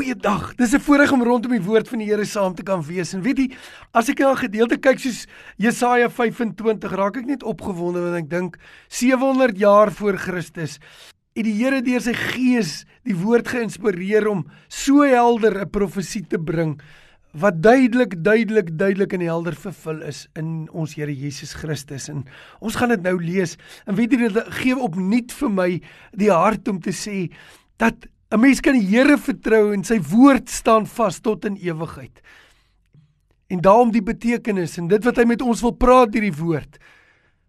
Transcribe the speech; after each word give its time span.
Goeiedag. 0.00 0.54
Dis 0.56 0.72
'n 0.72 0.80
voorreg 0.80 1.12
om 1.12 1.22
rondom 1.22 1.52
die 1.52 1.60
woord 1.60 1.88
van 1.88 1.98
die 1.98 2.08
Here 2.08 2.24
saam 2.24 2.54
te 2.54 2.62
kan 2.62 2.82
wees. 2.82 3.12
En 3.12 3.20
weet 3.20 3.38
jy, 3.38 3.50
as 3.92 4.08
ek 4.08 4.18
na 4.18 4.30
'n 4.30 4.36
gedeelte 4.36 4.78
kyk 4.78 4.98
soos 4.98 5.26
Jesaja 5.58 6.08
25, 6.08 6.90
raak 6.92 7.16
ek 7.16 7.26
net 7.26 7.42
opgewonde 7.42 8.00
want 8.00 8.16
ek 8.16 8.30
dink 8.30 8.56
700 8.88 9.58
jaar 9.58 9.92
voor 9.92 10.16
Christus 10.16 10.78
het 11.36 11.44
die 11.44 11.52
Here 11.52 11.82
deur 11.82 12.00
sy 12.00 12.14
gees 12.14 12.86
die 13.04 13.14
woord 13.14 13.48
geïnspireer 13.48 14.26
om 14.26 14.46
so 14.68 15.02
helder 15.02 15.60
'n 15.60 15.70
profesie 15.70 16.26
te 16.26 16.38
bring 16.38 16.80
wat 17.34 17.60
duidelik 17.62 18.24
duidelik 18.24 18.78
duidelik 18.78 19.12
en 19.12 19.20
helder 19.20 19.54
vervul 19.54 20.02
is 20.02 20.28
in 20.34 20.68
ons 20.72 20.94
Here 20.94 21.12
Jesus 21.12 21.52
Christus 21.52 22.08
en 22.08 22.24
ons 22.60 22.74
gaan 22.74 22.88
dit 22.88 23.02
nou 23.02 23.20
lees 23.20 23.58
en 23.86 23.94
weet 23.94 24.12
jy 24.12 24.28
dit 24.28 24.44
gee 24.48 24.76
opnuut 24.76 25.30
vir 25.32 25.50
my 25.50 25.80
die 26.16 26.32
hart 26.32 26.68
om 26.68 26.80
te 26.80 26.90
sê 26.90 27.30
dat 27.76 28.06
'n 28.30 28.40
mens 28.40 28.60
kan 28.60 28.76
die 28.78 28.86
Here 28.86 29.18
vertrou 29.18 29.72
en 29.74 29.82
sy 29.84 29.98
woord 29.98 30.48
staan 30.48 30.86
vas 30.86 31.18
tot 31.20 31.44
in 31.44 31.56
ewigheid. 31.56 32.20
En 33.50 33.60
daarom 33.60 33.90
die 33.90 34.02
betekenis 34.02 34.78
en 34.78 34.86
dit 34.88 35.04
wat 35.04 35.16
hy 35.16 35.24
met 35.24 35.42
ons 35.42 35.60
wil 35.60 35.74
praat 35.74 36.14
hierdie 36.14 36.36
woord 36.38 36.78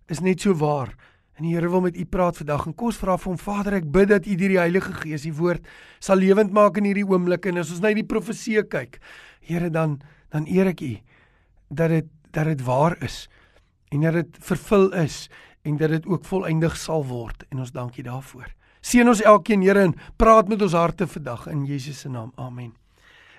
is 0.09 0.19
net 0.19 0.41
so 0.41 0.53
waar. 0.57 0.95
En 1.37 1.45
die 1.45 1.53
Here 1.53 1.69
wil 1.69 1.81
met 1.81 1.97
u 1.97 2.05
praat 2.05 2.37
vandag 2.37 2.65
en 2.65 2.73
kos 2.73 2.97
vra 2.97 3.17
vir 3.17 3.29
hom 3.29 3.37
Vader 3.37 3.77
ek 3.77 3.91
bid 3.91 4.09
dat 4.09 4.25
u 4.25 4.35
deur 4.35 4.55
die 4.55 4.57
Heilige 4.57 4.93
Gees 5.03 5.21
die 5.21 5.35
woord 5.37 5.67
sal 5.99 6.17
lewend 6.17 6.51
maak 6.51 6.77
in 6.77 6.89
hierdie 6.89 7.05
oomblik 7.05 7.45
en 7.45 7.61
as 7.61 7.69
ons 7.71 7.83
net 7.85 7.95
die 7.95 8.07
profeseë 8.07 8.65
kyk 8.69 8.97
Here 9.45 9.69
dan 9.69 9.99
dan 10.31 10.47
eer 10.47 10.71
ek 10.73 10.81
u 10.81 10.95
dat 11.69 11.93
dit 11.93 12.09
dat 12.31 12.47
dit 12.47 12.61
waar 12.65 12.95
is 13.03 13.27
en 13.91 14.01
dat 14.01 14.17
dit 14.17 14.37
vervul 14.39 14.89
is 14.97 15.29
en 15.61 15.77
dat 15.77 15.93
dit 15.93 16.05
ook 16.09 16.25
volëindig 16.25 16.77
sal 16.77 17.05
word 17.05 17.45
en 17.51 17.59
ons 17.59 17.71
dankie 17.75 18.03
daarvoor. 18.03 18.49
Seën 18.81 19.07
ons 19.07 19.21
elkeen, 19.21 19.61
Here, 19.61 19.79
en 19.79 19.95
praat 20.17 20.49
met 20.49 20.61
ons 20.61 20.73
harte 20.73 21.07
vandag 21.07 21.47
in 21.51 21.65
Jesus 21.69 21.99
se 22.01 22.09
naam. 22.09 22.31
Amen. 22.35 22.71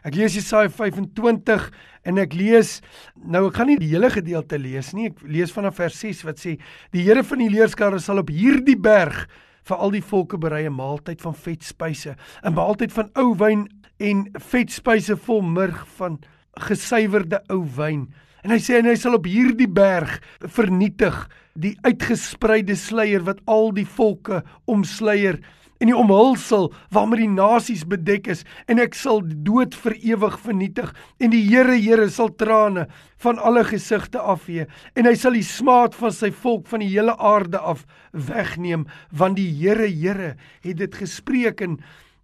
Ek 0.02 0.16
lees 0.18 0.34
Jesaja 0.34 0.70
25 0.70 1.68
en 2.10 2.18
ek 2.18 2.32
lees 2.34 2.80
nou 3.14 3.44
ek 3.46 3.58
gaan 3.58 3.68
nie 3.70 3.78
die 3.78 3.92
hele 3.92 4.10
gedeelte 4.10 4.58
lees 4.58 4.90
nie. 4.98 5.12
Ek 5.12 5.20
lees 5.22 5.54
vanaf 5.54 5.78
vers 5.78 5.98
6 6.02 6.24
wat 6.26 6.42
sê: 6.42 6.56
"Die 6.90 7.04
Here 7.06 7.22
van 7.22 7.38
die 7.38 7.50
leerskare 7.50 8.00
sal 8.02 8.18
op 8.18 8.30
hierdie 8.30 8.78
berg 8.78 9.28
vir 9.62 9.76
al 9.76 9.94
die 9.94 10.02
volke 10.02 10.38
berei 10.38 10.66
'n 10.66 10.74
maaltyd 10.74 11.22
van 11.22 11.34
vetspyse, 11.34 12.16
'n 12.42 12.54
maaltyd 12.54 12.92
van 12.92 13.10
ou 13.14 13.34
wyn 13.34 13.68
en 14.00 14.26
vetspyse 14.34 15.16
vol 15.16 15.42
murg 15.42 15.86
van 15.96 16.18
gesuiwerde 16.58 17.42
ou 17.48 17.62
wyn." 17.64 18.12
En 18.42 18.50
hy 18.50 18.58
sê 18.58 18.78
en 18.78 18.86
hy 18.86 18.96
sal 18.96 19.14
op 19.14 19.24
hierdie 19.24 19.70
berg 19.70 20.20
vernietig 20.40 21.28
die 21.54 21.74
uitgespreide 21.84 22.76
sluier 22.78 23.24
wat 23.26 23.42
al 23.50 23.72
die 23.76 23.86
volke 23.86 24.42
omsluier 24.70 25.40
en 25.82 25.90
die 25.90 25.96
omhulsel 25.98 26.68
waarmee 26.94 27.24
die 27.24 27.32
nasies 27.34 27.82
bedek 27.88 28.28
is 28.30 28.44
en 28.70 28.80
ek 28.82 28.94
sal 28.96 29.20
dood 29.24 29.74
vir 29.84 29.96
ewig 30.14 30.36
vernietig 30.44 30.92
en 31.18 31.34
die 31.34 31.42
Here 31.48 31.74
Here 31.74 32.06
sal 32.10 32.30
trane 32.38 32.86
van 33.24 33.40
alle 33.42 33.64
gesigte 33.66 34.22
afvee 34.22 34.68
en 34.94 35.08
hy 35.10 35.14
sal 35.18 35.34
die 35.36 35.46
smaad 35.46 35.98
van 35.98 36.14
sy 36.14 36.30
volk 36.44 36.70
van 36.70 36.84
die 36.84 36.92
hele 36.92 37.16
aarde 37.18 37.58
af 37.58 37.84
wegneem 38.12 38.86
want 39.10 39.40
die 39.40 39.50
Here 39.58 39.90
Here 39.90 40.36
het 40.62 40.78
dit 40.80 41.02
gespreek 41.02 41.64
en 41.66 41.80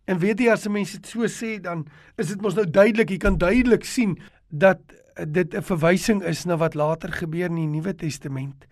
en 0.09 0.23
weet 0.23 0.41
jy 0.41 0.53
as 0.55 0.65
mense 0.73 0.97
dit 0.97 1.11
so 1.11 1.29
sê 1.29 1.59
dan 1.61 1.85
is 2.17 2.31
dit 2.33 2.41
mos 2.41 2.57
nou 2.57 2.65
duidelik 2.65 3.11
jy 3.13 3.21
kan 3.27 3.37
duidelik 3.43 3.85
sien 3.85 4.17
dat 4.49 4.81
dit 5.27 5.55
'n 5.55 5.63
verwysing 5.63 6.23
is 6.23 6.45
na 6.45 6.57
wat 6.57 6.75
later 6.75 7.13
gebeur 7.13 7.51
in 7.51 7.55
die 7.55 7.67
Nuwe 7.67 7.95
Testament. 7.95 8.67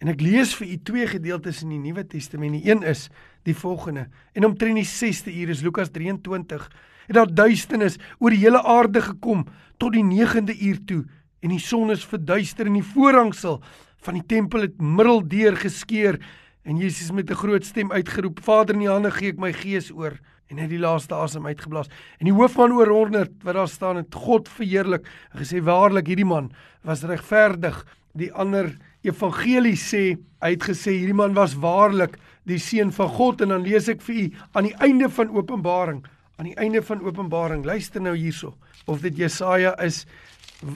En 0.00 0.08
ek 0.08 0.22
lees 0.24 0.54
vir 0.56 0.70
u 0.72 0.76
twee 0.88 1.06
gedeeltes 1.06 1.60
in 1.62 1.74
die 1.74 1.80
Nuwe 1.82 2.06
Testament. 2.08 2.56
Die 2.56 2.70
een 2.70 2.82
is 2.88 3.08
die 3.44 3.54
volgende. 3.54 4.06
En 4.32 4.48
omtrent 4.48 4.80
die 4.80 4.88
6ste 4.88 5.32
uur 5.32 5.52
is 5.52 5.60
Lukas 5.62 5.92
23 5.92 6.68
het 7.10 7.16
daar 7.18 7.32
duisternis 7.34 7.98
oor 8.18 8.30
die 8.30 8.44
hele 8.44 8.62
aarde 8.62 9.02
gekom 9.02 9.44
tot 9.82 9.96
die 9.96 10.04
9de 10.06 10.54
uur 10.54 10.78
toe 10.86 11.00
en 11.42 11.50
die 11.50 11.62
son 11.62 11.90
is 11.90 12.04
verduister 12.06 12.68
en 12.68 12.76
die 12.78 12.86
voorhangsel 12.86 13.58
van 14.04 14.16
die 14.16 14.26
tempel 14.28 14.68
het 14.68 14.76
middeldeur 14.78 15.56
geskeur 15.58 16.20
en 16.62 16.78
Jesus 16.78 17.10
met 17.10 17.30
'n 17.30 17.34
groot 17.34 17.64
stem 17.64 17.92
uitgeroep: 17.92 18.40
Vader, 18.40 18.74
in 18.74 18.82
U 18.82 18.88
hande 18.88 19.10
gee 19.10 19.28
ek 19.28 19.38
my 19.38 19.52
gees 19.52 19.90
oor 19.90 20.20
en 20.48 20.56
hy 20.56 20.62
het 20.62 20.70
die 20.70 20.78
laaste 20.78 21.14
asem 21.14 21.46
uitgeblaas. 21.46 21.88
En 22.18 22.26
die 22.26 22.34
hoofman 22.34 22.72
oor 22.72 22.88
100 22.88 23.42
wat 23.42 23.54
daar 23.54 23.68
staan 23.68 23.96
het 23.96 24.14
God 24.14 24.48
verheerlik 24.48 25.06
en 25.32 25.38
gesê 25.40 25.62
waarlik 25.62 26.06
hierdie 26.06 26.24
man 26.24 26.52
was 26.82 27.02
regverdig. 27.02 27.86
Die 28.14 28.32
ander 28.32 28.76
evangelie 29.06 29.76
sê 29.78 30.16
hy 30.40 30.54
het 30.54 30.64
gesê 30.64 30.94
hierdie 30.98 31.16
man 31.16 31.36
was 31.36 31.54
waarlik 31.60 32.16
die 32.48 32.58
seun 32.60 32.92
van 32.92 33.08
God. 33.08 33.44
En 33.44 33.54
dan 33.54 33.66
lees 33.66 33.88
ek 33.92 34.02
vir 34.06 34.16
u 34.16 34.26
aan 34.56 34.68
die 34.70 34.76
einde 34.84 35.10
van 35.12 35.30
Openbaring, 35.36 36.02
aan 36.40 36.50
die 36.50 36.56
einde 36.60 36.82
van 36.82 37.04
Openbaring, 37.04 37.64
luister 37.68 38.02
nou 38.02 38.16
hierso 38.16 38.56
of 38.90 39.04
dit 39.04 39.16
Jesaja 39.20 39.74
is 39.84 40.04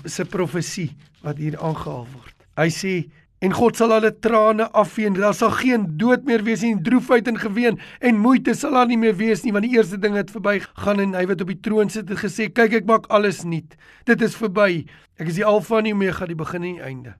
se 0.06 0.24
profesie 0.24 0.92
wat 1.24 1.40
hier 1.40 1.56
aangehaal 1.60 2.06
word. 2.12 2.34
Hy 2.60 2.68
sê 2.72 2.94
en 3.44 3.52
God 3.52 3.76
sal 3.76 3.92
hulle 3.92 4.12
trane 4.24 4.68
afvee 4.72 5.08
en 5.10 5.16
daar 5.18 5.34
sal 5.36 5.52
geen 5.58 5.88
dood 6.00 6.24
meer 6.28 6.44
wees 6.46 6.62
nie 6.64 6.76
droefheid 6.86 7.26
en 7.28 7.40
geween 7.40 7.80
en 8.00 8.20
moeite 8.22 8.54
sal 8.56 8.78
daar 8.78 8.88
nie 8.88 9.00
meer 9.00 9.16
wees 9.18 9.42
nie 9.44 9.52
want 9.52 9.66
die 9.66 9.74
eerste 9.76 9.98
ding 10.00 10.16
het 10.16 10.32
verby 10.32 10.60
gaan 10.84 11.02
en 11.02 11.16
hy 11.18 11.26
wat 11.28 11.44
op 11.44 11.52
die 11.52 11.60
troon 11.66 11.92
sit 11.92 12.08
het 12.12 12.22
gesê 12.22 12.48
kyk 12.52 12.78
ek 12.80 12.88
maak 12.88 13.10
alles 13.12 13.42
nuut. 13.44 13.76
Dit 14.08 14.24
is 14.24 14.38
verby. 14.38 14.86
Ek 15.20 15.28
is 15.28 15.40
die 15.40 15.48
alfa 15.48 15.82
en 15.82 15.90
die 15.90 15.96
omega 15.96 16.28
die 16.30 16.38
begin 16.38 16.64
en 16.64 16.80
die 16.80 16.88
einde 16.92 17.18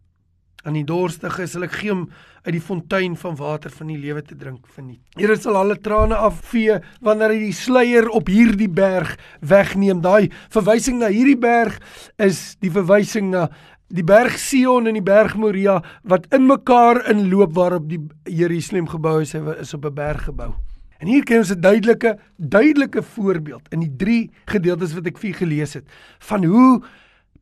aan 0.64 0.78
die 0.78 0.86
dorstige 0.88 1.46
sal 1.46 1.66
ek 1.66 1.76
gee 1.80 1.92
om 1.92 2.06
uit 2.44 2.52
die 2.56 2.62
fontein 2.64 3.16
van 3.16 3.36
water 3.36 3.72
van 3.72 3.92
die 3.92 3.98
lewe 4.00 4.22
te 4.24 4.36
drink 4.36 4.66
verniet. 4.72 5.00
Here 5.16 5.36
sal 5.36 5.56
alle 5.60 5.76
trane 5.80 6.16
afvee 6.16 6.80
wanneer 7.04 7.32
hy 7.32 7.38
die 7.46 7.56
sluier 7.56 8.08
op 8.12 8.28
hierdie 8.32 8.68
berg 8.68 9.14
wegneem. 9.40 10.02
Daai 10.04 10.30
verwysing 10.52 11.00
na 11.00 11.12
hierdie 11.12 11.38
berg 11.40 11.78
is 12.20 12.56
die 12.64 12.72
verwysing 12.72 13.30
na 13.32 13.48
die 13.94 14.04
berg 14.04 14.38
Sion 14.40 14.88
en 14.88 14.96
die 14.96 15.04
berg 15.04 15.36
Moria 15.38 15.78
wat 16.08 16.26
in 16.34 16.48
mekaar 16.48 17.04
inloop 17.12 17.54
waarop 17.56 17.88
die 17.88 18.00
Jerusalem 18.28 18.88
gebou 18.90 19.20
is, 19.22 19.34
is 19.34 19.74
op 19.74 19.84
'n 19.84 19.94
berg 19.94 20.24
gebou. 20.24 20.54
En 20.98 21.06
hier 21.06 21.24
kry 21.24 21.38
ons 21.38 21.52
'n 21.52 21.60
duidelike 21.60 22.18
duidelike 22.36 23.02
voorbeeld 23.02 23.68
in 23.70 23.80
die 23.80 23.96
drie 23.96 24.30
gedeeltes 24.46 24.94
wat 24.94 25.06
ek 25.06 25.18
vir 25.18 25.34
gelees 25.34 25.74
het 25.74 25.84
van 26.18 26.44
hoe 26.44 26.82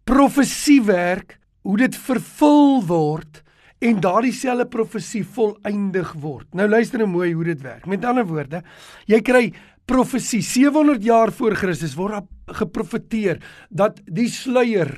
profesie 0.05 0.83
werk, 0.83 1.39
hoe 1.63 1.77
dit 1.81 1.97
vervul 1.97 2.83
word 2.87 3.43
en 3.83 3.99
daardie 4.03 4.35
selfde 4.35 4.69
profesie 4.71 5.25
volëindig 5.27 6.13
word. 6.23 6.47
Nou 6.55 6.69
luister 6.71 7.03
nou 7.03 7.11
mooi 7.11 7.33
hoe 7.35 7.49
dit 7.51 7.63
werk. 7.65 7.87
Met 7.91 8.05
ander 8.07 8.27
woorde, 8.27 8.63
jy 9.11 9.19
kry 9.27 9.49
profesie 9.91 10.43
700 10.47 11.03
jaar 11.03 11.33
voor 11.35 11.57
Christus 11.59 11.97
word 11.99 12.29
geprofeteer 12.47 13.41
dat 13.71 13.99
die 14.07 14.29
sluier 14.31 14.93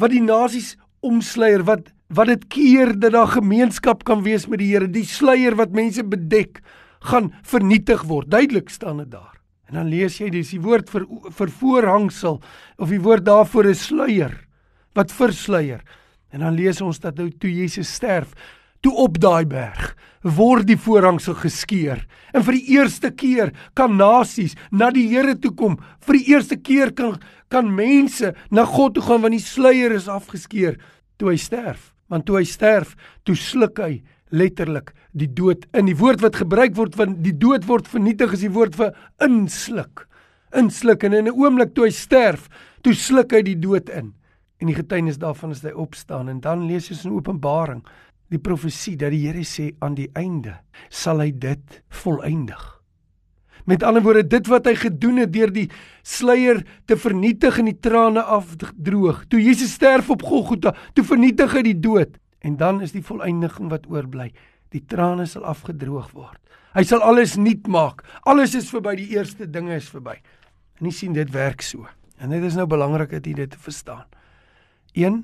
wat 0.00 0.12
die 0.12 0.22
nasies 0.24 0.74
omsluier 1.04 1.64
wat 1.68 1.90
wat 2.12 2.28
dit 2.28 2.42
keer 2.52 2.92
dat 3.00 3.14
daar 3.14 3.30
gemeenskap 3.32 4.02
kan 4.04 4.20
wees 4.24 4.44
met 4.46 4.60
die 4.60 4.68
Here 4.74 4.88
die 4.90 5.06
sluier 5.08 5.56
wat 5.56 5.72
mense 5.72 6.04
bedek 6.04 6.60
gaan 7.08 7.32
vernietig 7.48 8.04
word 8.08 8.28
duidelik 8.30 8.70
staan 8.70 9.00
dit 9.00 9.10
daar 9.14 9.40
en 9.70 9.80
dan 9.80 9.88
lees 9.88 10.20
jy 10.20 10.28
dis 10.30 10.52
die 10.52 10.60
woord 10.60 10.92
vir 10.92 11.08
vir 11.38 11.54
voorhangsel 11.62 12.40
of 12.78 12.92
die 12.92 13.00
woord 13.00 13.24
daarvoor 13.24 13.70
is 13.72 13.86
sluier 13.88 14.36
wat 14.94 15.12
versluier 15.12 15.82
en 16.32 16.40
dan 16.40 16.56
lees 16.56 16.80
ons 16.80 17.00
dat 17.00 17.18
nou 17.20 17.28
toe 17.30 17.50
Jesus 17.52 17.92
sterf 17.92 18.32
toe 18.82 18.94
op 18.98 19.18
daai 19.22 19.44
berg 19.46 19.92
word 20.22 20.68
die 20.68 20.78
voorhangsel 20.78 21.34
geskeur. 21.34 21.98
En 22.30 22.44
vir 22.46 22.58
die 22.58 22.76
eerste 22.76 23.10
keer 23.10 23.50
kan 23.78 23.96
nasies 23.98 24.54
na 24.70 24.90
die 24.94 25.08
Here 25.10 25.34
toe 25.34 25.50
kom. 25.58 25.78
Vir 26.06 26.18
die 26.18 26.34
eerste 26.34 26.58
keer 26.58 26.94
kan 26.94 27.18
kan 27.52 27.68
mense 27.68 28.30
na 28.50 28.64
God 28.64 28.94
toe 28.96 29.02
gaan 29.04 29.20
want 29.20 29.36
die 29.36 29.42
sluier 29.44 29.92
is 29.92 30.08
afgeskeur. 30.08 30.78
Toe 31.18 31.32
hy 31.34 31.38
sterf 31.40 31.90
want 32.12 32.26
toe 32.28 32.38
hy 32.38 32.46
sterf 32.48 32.94
toe 33.26 33.34
sluk 33.38 33.80
hy 33.80 34.02
letterlik 34.32 34.92
die 35.12 35.28
dood 35.28 35.66
in. 35.74 35.90
Die 35.90 35.98
woord 35.98 36.22
wat 36.24 36.38
gebruik 36.40 36.76
word 36.76 36.96
van 36.96 37.18
die 37.24 37.34
dood 37.36 37.66
word 37.68 37.90
vernietig 37.90 38.34
is 38.36 38.46
die 38.46 38.52
woord 38.52 38.78
vir 38.78 38.94
insluk. 39.24 40.06
Insluk. 40.56 41.04
En 41.04 41.12
in 41.12 41.28
'n 41.28 41.36
oomblik 41.36 41.74
toe 41.74 41.86
hy 41.86 41.92
sterf 41.92 42.48
toe 42.82 42.94
sluk 42.94 43.32
hy 43.32 43.42
die 43.42 43.58
dood 43.58 43.90
in 43.90 44.14
en 44.62 44.70
die 44.70 44.78
getuienis 44.78 45.18
daarvan 45.18 45.50
is 45.50 45.64
hy 45.66 45.74
opstaan 45.74 46.30
en 46.30 46.38
dan 46.40 46.68
lees 46.68 46.86
jy 46.88 46.96
in 47.02 47.16
Openbaring 47.16 47.82
die 48.32 48.40
profesie 48.40 48.94
dat 48.96 49.10
die 49.12 49.24
Here 49.26 49.42
sê 49.44 49.72
aan 49.82 49.96
die 49.98 50.08
einde 50.16 50.60
sal 50.88 51.20
hy 51.20 51.32
dit 51.34 51.82
volëindig. 52.02 52.62
Met 53.68 53.84
ander 53.86 54.02
woorde, 54.02 54.24
dit 54.26 54.48
wat 54.50 54.66
hy 54.66 54.74
gedoen 54.78 55.20
het 55.22 55.30
deur 55.34 55.52
die 55.54 55.68
sluier 56.06 56.62
te 56.90 56.96
vernietig 56.98 57.60
en 57.60 57.68
die 57.70 57.78
trane 57.78 58.22
afdroog. 58.22 59.26
Toe 59.30 59.42
Jesus 59.42 59.76
sterf 59.76 60.10
op 60.10 60.24
Golgotha, 60.26 60.72
toe 60.96 61.04
vernietig 61.06 61.54
hy 61.54 61.62
die 61.68 61.78
dood 61.78 62.16
en 62.42 62.56
dan 62.58 62.80
is 62.82 62.94
die 62.94 63.04
volëindiging 63.06 63.70
wat 63.70 63.86
oorbly. 63.90 64.32
Die 64.74 64.82
trane 64.88 65.28
sal 65.30 65.44
afgedroog 65.46 66.10
word. 66.16 66.40
Hy 66.72 66.82
sal 66.88 67.04
alles 67.04 67.36
nuut 67.36 67.68
maak. 67.70 68.02
Alles 68.26 68.56
is 68.58 68.70
verby, 68.72 68.96
die 68.98 69.12
eerste 69.14 69.46
dinge 69.46 69.76
is 69.76 69.90
verby. 69.92 70.16
En 70.80 70.88
jy 70.88 70.94
sien 70.96 71.14
dit 71.14 71.30
werk 71.30 71.62
so. 71.62 71.86
En 72.18 72.32
dit 72.32 72.42
is 72.42 72.56
nou 72.58 72.66
belangrik 72.70 73.12
dat 73.12 73.28
jy 73.28 73.36
dit 73.44 73.56
verstaan. 73.62 74.08
1 74.92 75.22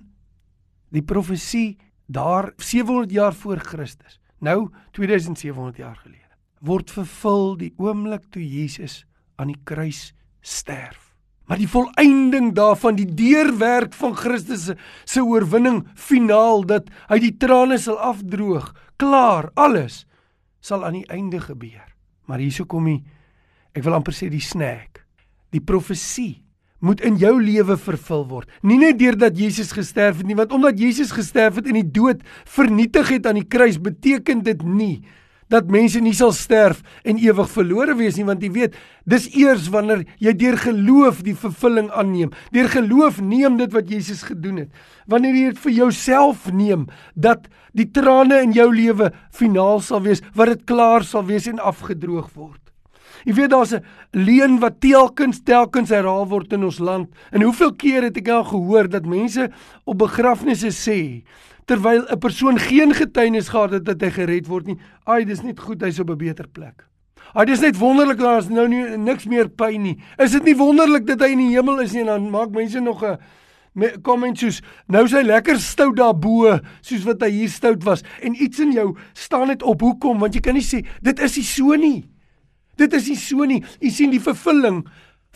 Die 0.89 1.03
profesie 1.05 1.77
daar 2.07 2.53
700 2.57 3.11
jaar 3.13 3.35
voor 3.35 3.59
Christus. 3.59 4.21
Nou 4.41 4.71
2700 4.97 5.77
jaar 5.77 5.97
gelede 5.97 6.29
word 6.65 6.91
vervul 6.91 7.53
die 7.59 7.73
oomblik 7.79 8.29
toe 8.35 8.43
Jesus 8.43 9.05
aan 9.39 9.53
die 9.53 9.61
kruis 9.69 10.13
sterf. 10.43 11.13
Maar 11.49 11.61
die 11.63 11.71
volëinding 11.71 12.51
daarvan, 12.57 12.99
die 12.99 13.09
deurwerk 13.09 13.95
van 13.97 14.17
Christus 14.17 14.67
se 15.09 15.23
oorwinning 15.25 15.85
finaal 15.97 16.67
dat 16.69 16.91
hy 17.09 17.21
die 17.23 17.37
trane 17.41 17.79
sal 17.81 17.97
afdroog, 18.05 18.75
klaar, 19.01 19.49
alles 19.57 20.03
sal 20.61 20.85
aan 20.85 20.99
die 20.99 21.09
einde 21.09 21.41
gebeur. 21.41 21.87
Maar 22.29 22.43
hierso 22.43 22.67
kom 22.69 22.91
hy 22.91 22.99
ek 23.73 23.87
wil 23.87 23.97
amper 23.97 24.17
sê 24.17 24.29
die 24.33 24.45
snack. 24.45 25.07
Die 25.55 25.65
profesie 25.65 26.43
moet 26.81 27.01
in 27.05 27.19
jou 27.19 27.35
lewe 27.43 27.77
vervul 27.77 28.25
word. 28.31 28.51
Nie 28.63 28.79
net 28.79 28.99
deurdat 29.01 29.39
Jesus 29.39 29.73
gesterf 29.75 30.21
het 30.23 30.27
nie, 30.27 30.39
want 30.39 30.53
omdat 30.55 30.79
Jesus 30.79 31.13
gesterf 31.15 31.59
het 31.59 31.67
en 31.67 31.81
die 31.81 31.91
dood 31.91 32.23
vernietig 32.47 33.15
het 33.17 33.27
aan 33.27 33.41
die 33.41 33.49
kruis, 33.49 33.81
beteken 33.83 34.45
dit 34.47 34.63
nie 34.63 34.99
dat 35.49 35.71
mense 35.73 36.01
nie 36.05 36.15
sal 36.17 36.33
sterf 36.37 36.83
en 37.09 37.19
ewig 37.21 37.49
verlore 37.51 37.97
wees 37.99 38.19
nie 38.19 38.27
want 38.29 38.45
jy 38.45 38.51
weet 38.53 38.77
dis 39.09 39.29
eers 39.33 39.71
wanneer 39.73 40.05
jy 40.21 40.35
deur 40.37 40.59
geloof 40.61 41.23
die 41.25 41.37
vervulling 41.37 41.89
aanneem. 41.97 42.35
Deur 42.53 42.69
geloof 42.73 43.23
neem 43.25 43.57
dit 43.61 43.73
wat 43.73 43.89
Jesus 43.89 44.27
gedoen 44.29 44.65
het. 44.65 44.71
Wanneer 45.09 45.39
jy 45.41 45.45
dit 45.55 45.63
vir 45.65 45.77
jouself 45.81 46.49
neem 46.53 46.87
dat 47.17 47.49
die 47.73 47.89
trane 47.89 48.43
in 48.45 48.53
jou 48.57 48.69
lewe 48.75 49.13
finaal 49.33 49.81
sal 49.85 50.05
wees 50.05 50.25
wat 50.37 50.53
dit 50.53 50.67
klaar 50.69 51.07
sal 51.09 51.25
wees 51.29 51.49
en 51.49 51.63
afgedroog 51.73 52.29
word 52.37 52.68
Jy 53.25 53.35
weet 53.35 53.51
daar's 53.51 53.73
'n 53.75 53.85
leuen 54.13 54.59
wat 54.59 54.81
telkens 54.81 55.41
telkens 55.43 55.91
herhaal 55.91 56.29
word 56.29 56.53
in 56.53 56.65
ons 56.65 56.79
land. 56.79 57.09
En 57.31 57.43
hoeveel 57.43 57.75
keer 57.75 58.03
het 58.03 58.17
ek 58.17 58.29
al 58.29 58.45
gehoor 58.45 58.89
dat 58.89 59.07
mense 59.07 59.51
op 59.85 59.99
begrafnisse 59.99 60.71
sê 60.71 61.25
terwyl 61.67 62.05
'n 62.09 62.19
persoon 62.19 62.59
geen 62.59 62.95
getuienis 62.95 63.49
gehad 63.49 63.71
het 63.71 63.85
dat 63.85 64.01
hy 64.01 64.11
gered 64.11 64.47
word 64.47 64.67
nie. 64.67 64.79
Ai, 65.05 65.25
dis 65.25 65.43
net 65.43 65.61
goed 65.61 65.83
hy's 65.83 66.01
op 66.01 66.11
'n 66.11 66.17
beter 66.17 66.49
plek. 66.49 66.87
Ai, 67.35 67.45
dis 67.45 67.61
net 67.61 67.77
wonderlik 67.77 68.19
daar's 68.19 68.49
nou 68.49 68.69
nie 68.69 68.97
niks 68.97 69.27
meer 69.27 69.49
pyn 69.49 69.83
nie. 69.83 69.99
Is 70.17 70.33
dit 70.33 70.45
nie 70.45 70.57
wonderlik 70.57 71.07
dat 71.07 71.21
hy 71.21 71.33
in 71.35 71.39
die 71.39 71.57
hemel 71.57 71.81
is 71.81 71.93
nie 71.93 72.01
en 72.01 72.07
dan 72.07 72.31
maak 72.31 72.51
mense 72.51 72.81
nog 72.81 73.03
'n 73.05 73.19
comment 74.03 74.39
soos 74.39 74.63
nou 74.89 75.07
sy 75.09 75.23
lekker 75.23 75.59
stout 75.61 75.97
daarbo 75.97 76.59
soos 76.81 77.05
wat 77.05 77.23
hy 77.23 77.31
hier 77.31 77.49
stout 77.49 77.85
was 77.85 78.03
en 78.23 78.35
iets 78.35 78.59
in 78.59 78.73
jou 78.73 78.97
staan 79.13 79.49
net 79.49 79.63
op 79.63 79.81
hoekom 79.81 80.19
want 80.19 80.35
jy 80.35 80.41
kan 80.41 80.55
nie 80.55 80.65
sê 80.65 80.85
dit 81.03 81.21
is 81.21 81.37
nie 81.37 81.45
so 81.45 81.75
nie. 81.77 82.09
Dit 82.79 82.95
is 82.95 83.11
nie 83.11 83.19
so 83.19 83.47
nie. 83.49 83.61
Jy 83.83 83.93
sien 83.95 84.15
die 84.15 84.23
vervulling 84.23 84.85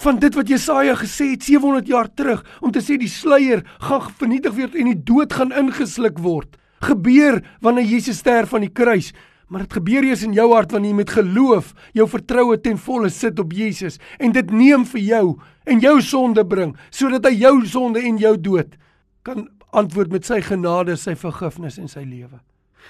van 0.02 0.18
dit 0.22 0.34
wat 0.34 0.48
Jesaja 0.48 0.94
gesê 0.98 1.32
het 1.34 1.44
700 1.46 1.90
jaar 1.90 2.08
terug 2.08 2.44
om 2.60 2.72
te 2.72 2.80
sê 2.82 2.96
die 2.98 3.10
sluier 3.10 3.64
gaan 3.82 4.08
vernietig 4.18 4.54
word 4.56 4.78
en 4.78 4.90
die 4.92 5.02
dood 5.10 5.34
gaan 5.36 5.52
ingesluk 5.52 6.18
word. 6.22 6.56
Gebeur 6.82 7.42
wanneer 7.62 7.86
Jesus 7.86 8.22
sterf 8.22 8.54
aan 8.54 8.66
die 8.66 8.72
kruis. 8.72 9.12
Maar 9.52 9.66
dit 9.66 9.74
gebeur 9.76 10.06
eers 10.08 10.22
in 10.24 10.32
jou 10.32 10.46
hart 10.54 10.72
wanneer 10.72 10.94
jy 10.94 10.98
met 11.02 11.10
geloof 11.12 11.74
jou 11.98 12.06
vertroue 12.08 12.56
ten 12.62 12.78
volle 12.80 13.10
sit 13.12 13.38
op 13.42 13.52
Jesus 13.52 13.98
en 14.18 14.32
dit 14.32 14.54
neem 14.54 14.86
vir 14.94 15.02
jou 15.04 15.26
en 15.68 15.82
jou 15.82 15.98
sonde 16.00 16.44
bring 16.48 16.72
sodat 16.88 17.28
hy 17.28 17.34
jou 17.42 17.58
sonde 17.68 18.00
en 18.00 18.16
jou 18.22 18.32
dood 18.40 18.78
kan 19.22 19.44
antwoord 19.76 20.12
met 20.12 20.24
sy 20.26 20.40
genade, 20.44 20.96
sy 20.96 21.14
vergifnis 21.16 21.78
en 21.80 21.88
sy 21.88 22.02
lewe. 22.04 22.40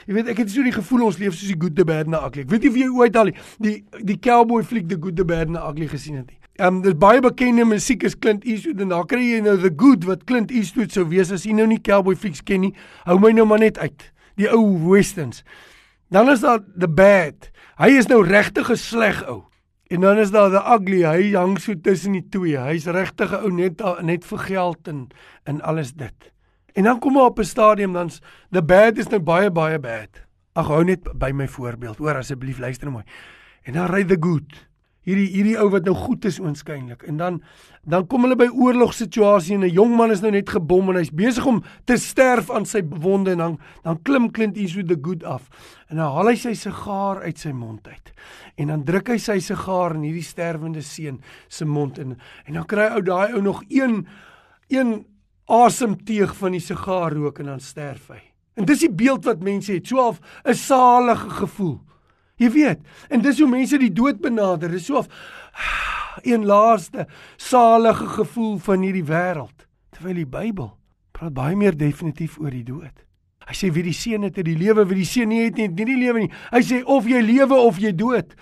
Jy 0.06 0.14
weet 0.14 0.28
ek 0.32 0.42
het 0.42 0.50
so 0.50 0.62
die 0.62 0.74
gevoel 0.74 1.06
ons 1.06 1.18
leef 1.18 1.34
soos 1.34 1.52
die 1.52 1.58
good 1.58 1.76
the 1.76 1.84
bad 1.84 2.06
and 2.06 2.14
the 2.16 2.20
ugly. 2.20 2.42
Ek 2.46 2.50
weet 2.50 2.66
nie 2.66 2.70
of 2.72 2.78
jy 2.80 2.88
ooit 2.90 3.16
al 3.16 3.30
die 3.30 3.36
die, 3.58 3.76
die 4.12 4.18
cowboy 4.18 4.62
fliek 4.66 4.88
the 4.88 4.98
good 4.98 5.16
the 5.16 5.24
bad 5.24 5.46
and 5.48 5.56
the 5.56 5.62
ugly 5.62 5.88
gesien 5.90 6.20
het 6.20 6.30
nie. 6.30 6.38
Ehm 6.60 6.76
um, 6.76 6.80
dis 6.84 6.96
baie 7.00 7.20
bekende 7.24 7.64
musiek 7.64 8.02
is 8.04 8.18
Clint 8.18 8.44
Eastwood 8.44 8.82
en 8.84 8.90
daar 8.92 9.06
kry 9.08 9.22
jy 9.24 9.38
nou 9.44 9.54
the 9.60 9.70
good 9.72 10.04
wat 10.04 10.26
Clint 10.28 10.50
Eastwood 10.52 10.92
sou 10.92 11.06
wees 11.08 11.32
as 11.32 11.46
jy 11.48 11.54
nou 11.56 11.64
nie 11.70 11.80
cowboy 11.80 12.16
flieks 12.18 12.44
ken 12.44 12.66
nie. 12.66 12.74
Hou 13.06 13.16
my 13.22 13.32
nou 13.32 13.46
maar 13.48 13.62
net 13.62 13.80
uit. 13.80 14.10
Die 14.36 14.50
ou 14.52 14.66
westerns. 14.90 15.40
Dan 16.12 16.28
is 16.28 16.44
daar 16.44 16.60
the 16.76 16.88
bad. 16.88 17.48
Hy 17.80 17.88
is 17.96 18.06
nou 18.10 18.20
regtig 18.26 18.68
'n 18.70 18.76
sleg 18.76 19.24
ou. 19.28 19.42
En 19.88 20.00
dan 20.00 20.18
is 20.18 20.30
daar 20.30 20.50
the 20.50 20.60
ugly. 20.60 21.02
Hy 21.04 21.32
hang 21.32 21.58
so 21.58 21.74
tussen 21.74 22.12
die 22.12 22.28
twee. 22.28 22.56
Hy's 22.56 22.84
regtig 22.86 23.32
'n 23.32 23.44
ou 23.44 23.50
net 23.50 23.80
net 24.02 24.24
vir 24.24 24.38
geld 24.38 24.88
en 24.88 25.08
en 25.44 25.60
alles 25.60 25.92
dit. 25.92 26.32
En 26.72 26.82
dan 26.82 26.98
kom 26.98 27.12
maar 27.12 27.30
op 27.30 27.38
'n 27.38 27.44
stadium 27.44 27.92
dan's 27.92 28.20
the 28.50 28.62
bad 28.62 28.98
is 28.98 29.08
nou 29.08 29.20
baie 29.20 29.50
baie 29.50 29.78
bad. 29.78 30.08
Ag 30.52 30.66
hou 30.66 30.84
net 30.84 31.18
by 31.18 31.30
my 31.30 31.48
voorbeeld. 31.48 31.96
Hoor 31.96 32.16
asseblief 32.16 32.58
luister 32.58 32.86
nou 32.86 32.92
mooi. 32.92 33.04
En 33.62 33.72
dan 33.72 33.86
ry 33.86 34.04
the 34.04 34.16
good 34.20 34.72
hierdie 35.06 35.28
hierdie 35.32 35.56
ou 35.58 35.66
wat 35.72 35.86
nou 35.86 35.94
goed 35.98 36.26
is 36.28 36.38
oënskynlik 36.42 37.02
en 37.10 37.18
dan 37.18 37.38
dan 37.90 38.04
kom 38.06 38.22
hulle 38.22 38.36
by 38.38 38.46
oorlogsituasie 38.46 39.56
en 39.56 39.64
'n 39.66 39.74
jong 39.74 39.96
man 39.96 40.12
is 40.14 40.22
nou 40.22 40.30
net 40.30 40.48
gebom 40.48 40.90
en 40.90 40.96
hy's 40.96 41.10
besig 41.10 41.46
om 41.46 41.62
te 41.84 41.96
sterf 41.96 42.50
aan 42.50 42.64
sy 42.64 42.82
wonde 42.82 43.32
en 43.32 43.38
dan 43.38 43.58
dan 43.82 44.02
klim 44.02 44.30
Clint 44.30 44.56
Eastwood 44.56 44.88
the 44.88 44.98
good 45.02 45.24
af 45.24 45.48
en 45.88 45.96
dan 45.96 46.06
haal 46.06 46.28
hy 46.28 46.36
sy 46.36 46.54
sigaar 46.54 47.22
uit 47.22 47.38
sy 47.38 47.50
mond 47.50 47.88
uit 47.88 48.12
en 48.56 48.66
dan 48.68 48.84
druk 48.84 49.08
hy 49.08 49.18
sy 49.18 49.38
sigaar 49.40 49.94
in 49.94 50.02
hierdie 50.02 50.22
sterwende 50.22 50.82
seun 50.82 51.20
se 51.48 51.64
mond 51.64 51.98
in 51.98 52.16
en 52.46 52.54
dan 52.54 52.66
kry 52.66 52.86
ou 52.94 53.02
daai 53.02 53.34
ou 53.34 53.42
nog 53.42 53.62
een 53.68 54.06
een 54.68 55.04
asemteug 55.46 56.36
van 56.36 56.52
die 56.52 56.60
sigaar 56.60 57.12
rook 57.12 57.38
en 57.38 57.54
dan 57.54 57.60
sterf 57.60 58.08
hy 58.08 58.20
en 58.56 58.68
dis 58.68 58.84
die 58.84 58.92
beeld 58.92 59.24
wat 59.24 59.42
mense 59.42 59.72
het 59.72 59.86
so 59.86 59.96
half 59.96 60.20
'n 60.44 60.54
salige 60.54 61.30
gevoel 61.30 61.80
Jy 62.42 62.50
weet, 62.50 62.80
en 63.12 63.22
dis 63.22 63.38
hoe 63.38 63.48
mense 63.50 63.78
die 63.78 63.92
dood 63.92 64.20
benader. 64.22 64.72
Dis 64.72 64.88
so 64.88 64.98
of 65.02 65.08
een 66.28 66.46
laaste 66.48 67.06
salige 67.36 68.08
gevoel 68.16 68.56
van 68.58 68.84
hierdie 68.86 69.06
wêreld. 69.06 69.66
Terwyl 69.94 70.22
die 70.22 70.28
Bybel 70.28 70.72
praat 71.12 71.34
baie 71.36 71.56
meer 71.58 71.76
definitief 71.76 72.38
oor 72.40 72.50
die 72.54 72.64
dood. 72.66 73.04
Hy 73.46 73.54
sê 73.58 73.68
wie 73.74 73.84
die 73.84 73.94
seun 73.94 74.24
het, 74.26 74.38
het 74.38 74.46
die 74.46 74.56
lewe, 74.58 74.86
wie 74.88 75.02
die 75.02 75.06
seun 75.08 75.30
nie 75.30 75.42
het 75.44 75.58
nie, 75.58 75.68
nie 75.68 75.86
die 75.86 75.98
lewe 76.00 76.24
nie. 76.24 76.32
Hy 76.54 76.62
sê 76.66 76.80
of 76.88 77.06
jy 77.10 77.20
lewe 77.26 77.58
of 77.58 77.78
jy 77.82 77.92
dood. 77.94 78.32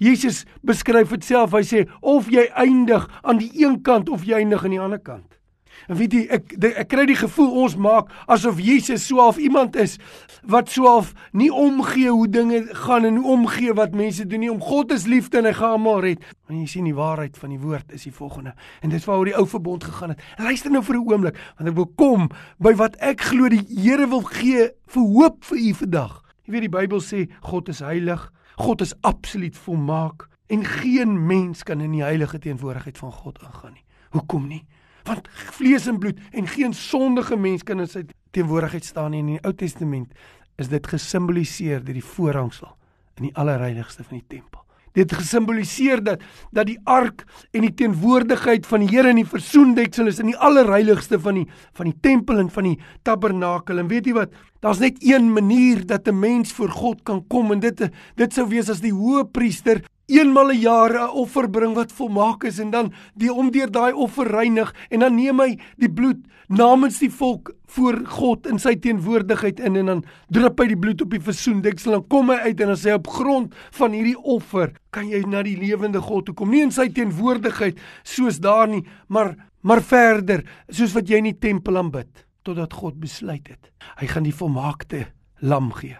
Jesus 0.00 0.44
beskryf 0.66 1.12
dit 1.16 1.26
self. 1.26 1.54
Hy 1.56 1.64
sê 1.66 1.84
of 2.00 2.30
jy 2.32 2.46
eindig 2.58 3.06
aan 3.22 3.40
die 3.40 3.50
een 3.62 3.80
kant 3.86 4.10
of 4.12 4.26
jy 4.28 4.42
eindig 4.42 4.64
aan 4.66 4.76
die 4.76 4.82
ander 4.82 5.02
kant. 5.02 5.39
En 5.88 5.96
weet 5.96 6.12
jy, 6.12 6.22
ek 6.28 6.52
ek, 6.56 6.64
ek 6.84 6.88
kry 6.88 7.06
die 7.08 7.18
gevoel 7.18 7.50
ons 7.64 7.76
maak 7.76 8.10
asof 8.30 8.60
Jesus 8.60 9.06
so 9.06 9.20
half 9.22 9.38
iemand 9.38 9.76
is 9.76 9.98
wat 10.42 10.70
so 10.72 10.86
half 10.88 11.12
nie 11.32 11.50
omgee 11.52 12.10
hoe 12.10 12.28
dinge 12.28 12.62
gaan 12.84 13.04
en 13.04 13.20
hoe 13.20 13.32
omgee 13.36 13.74
wat 13.76 13.94
mense 13.96 14.26
doen 14.26 14.44
nie. 14.44 14.52
Om 14.52 14.60
God 14.60 14.92
is 14.92 15.06
liefde 15.10 15.38
en 15.40 15.48
hy 15.48 15.54
gaan 15.56 15.78
almal 15.78 16.02
red. 16.04 16.24
Maar 16.46 16.58
jy 16.58 16.66
sien 16.66 16.88
die 16.88 16.96
waarheid 16.96 17.38
van 17.38 17.54
die 17.54 17.60
woord 17.60 17.92
is 17.96 18.06
die 18.08 18.14
volgende. 18.14 18.54
En 18.80 18.92
dit 18.92 19.04
waaroor 19.04 19.30
die 19.30 19.36
ou 19.38 19.46
verbond 19.48 19.84
gegaan 19.84 20.14
het. 20.14 20.24
Luister 20.38 20.70
nou 20.70 20.82
vir 20.82 20.96
'n 20.96 21.06
oomblik, 21.12 21.36
want 21.58 21.70
ek 21.70 21.76
wil 21.76 21.90
kom 21.96 22.30
by 22.58 22.74
wat 22.74 22.96
ek 22.96 23.20
glo 23.20 23.48
die 23.48 23.64
Here 23.70 24.08
wil 24.08 24.22
gee 24.22 24.70
vir 24.86 25.02
hoop 25.02 25.44
vir 25.44 25.58
u 25.58 25.74
vandag. 25.74 26.22
Jy 26.44 26.52
weet 26.52 26.70
die 26.70 26.78
Bybel 26.78 27.00
sê 27.00 27.28
God 27.40 27.68
is 27.68 27.78
heilig. 27.78 28.32
God 28.56 28.80
is 28.80 28.94
absoluut 29.00 29.56
volmaak 29.56 30.28
en 30.50 30.64
geen 30.64 31.26
mens 31.26 31.62
kan 31.62 31.80
in 31.80 31.92
die 31.92 32.02
heilige 32.02 32.38
teenwoordigheid 32.38 32.98
van 32.98 33.12
God 33.12 33.38
ingaan 33.42 33.72
nie. 33.72 33.84
Hoekom 34.10 34.48
nie? 34.48 34.66
Want 35.08 35.28
vlees 35.56 35.86
en 35.90 35.98
bloed 35.98 36.18
en 36.32 36.48
geen 36.50 36.74
sondige 36.76 37.36
mens 37.36 37.64
kan 37.66 37.80
in 37.80 37.90
sy 37.90 38.04
teenwoordigheid 38.36 38.84
staan 38.84 39.14
nie. 39.14 39.22
In 39.24 39.34
die 39.34 39.42
Ou 39.44 39.52
Testament 39.56 40.12
is 40.60 40.68
dit 40.68 40.86
gesimboliseer 40.86 41.84
deur 41.84 41.96
die 41.96 42.04
voorhangsel 42.04 42.74
in 43.20 43.28
die 43.28 43.36
allerheiligste 43.36 44.04
van 44.04 44.20
die 44.20 44.26
tempel. 44.36 44.64
Dit 44.96 45.12
gesimboliseer 45.14 46.00
dat 46.02 46.22
dat 46.50 46.66
die 46.66 46.78
ark 46.84 47.22
en 47.54 47.62
die 47.62 47.74
teenwoordigheid 47.78 48.66
van 48.66 48.82
die 48.82 48.90
Here 48.90 49.12
in 49.12 49.20
die 49.20 49.28
versoendeksel 49.28 50.10
is 50.10 50.18
in 50.18 50.32
die 50.32 50.38
allerheiligste 50.38 51.20
van 51.22 51.38
die 51.38 51.46
van 51.78 51.92
die 51.92 51.98
tempel 52.02 52.42
en 52.42 52.50
van 52.50 52.72
die 52.72 52.78
tabernakel. 53.06 53.78
En 53.78 53.90
weet 53.90 54.10
jy 54.10 54.16
wat? 54.18 54.34
Daar's 54.60 54.78
net 54.78 54.98
een 55.00 55.32
manier 55.32 55.86
dat 55.86 56.08
'n 56.08 56.18
mens 56.18 56.52
voor 56.52 56.68
God 56.68 57.02
kan 57.02 57.26
kom 57.26 57.52
en 57.52 57.60
dit 57.60 57.90
dit 58.14 58.32
sou 58.32 58.48
wees 58.48 58.68
as 58.68 58.80
die 58.80 58.92
hoëpriester 58.92 59.82
eenmal 60.06 60.52
'n 60.52 60.60
jaar 60.60 60.92
'n 60.92 61.10
offer 61.10 61.50
bring 61.50 61.74
wat 61.74 61.92
volmaak 61.92 62.44
is 62.44 62.58
en 62.58 62.70
dan 62.70 62.92
die 63.14 63.32
om 63.32 63.50
deur 63.50 63.70
daai 63.70 63.92
offer 63.92 64.26
reinig 64.26 64.74
en 64.90 65.00
dan 65.00 65.14
neem 65.14 65.40
hy 65.40 65.58
die 65.76 65.90
bloed 65.90 66.18
namens 66.48 66.98
die 66.98 67.10
volk 67.10 67.54
voor 67.66 68.00
God 68.06 68.46
in 68.46 68.58
sy 68.58 68.74
teenwoordigheid 68.76 69.60
in 69.60 69.76
en 69.76 69.86
dan 69.86 70.04
drup 70.28 70.58
hy 70.58 70.66
die 70.66 70.78
bloed 70.78 71.02
op 71.02 71.10
die 71.10 71.20
versoendeksel 71.20 71.94
en 71.94 72.06
kom 72.06 72.30
hy 72.30 72.36
uit 72.36 72.60
en 72.60 72.66
dan 72.66 72.76
sê 72.76 72.90
hy 72.90 72.98
op 72.98 73.06
grond 73.08 73.54
van 73.70 73.92
hierdie 73.92 74.18
offer 74.18 74.72
kan 74.90 75.08
jy 75.08 75.22
na 75.26 75.42
die 75.42 75.56
lewende 75.56 76.00
God 76.00 76.26
toe 76.26 76.34
kom. 76.34 76.50
Nie 76.50 76.62
in 76.62 76.70
sy 76.70 76.88
teenwoordigheid 76.88 77.78
soos 78.02 78.38
daar 78.38 78.68
nie 78.68 78.84
maar 79.08 79.36
maar 79.62 79.80
verder 79.80 80.44
soos 80.68 80.92
wat 80.92 81.08
jy 81.08 81.16
in 81.16 81.24
die 81.24 81.38
tempel 81.38 81.76
aanbid 81.76 82.26
totdat 82.42 82.72
God 82.72 83.00
besluit 83.00 83.48
het. 83.48 83.72
Hy 84.00 84.06
gaan 84.06 84.26
die 84.26 84.34
volmaakte 84.34 85.06
lam 85.40 85.72
gee. 85.72 85.96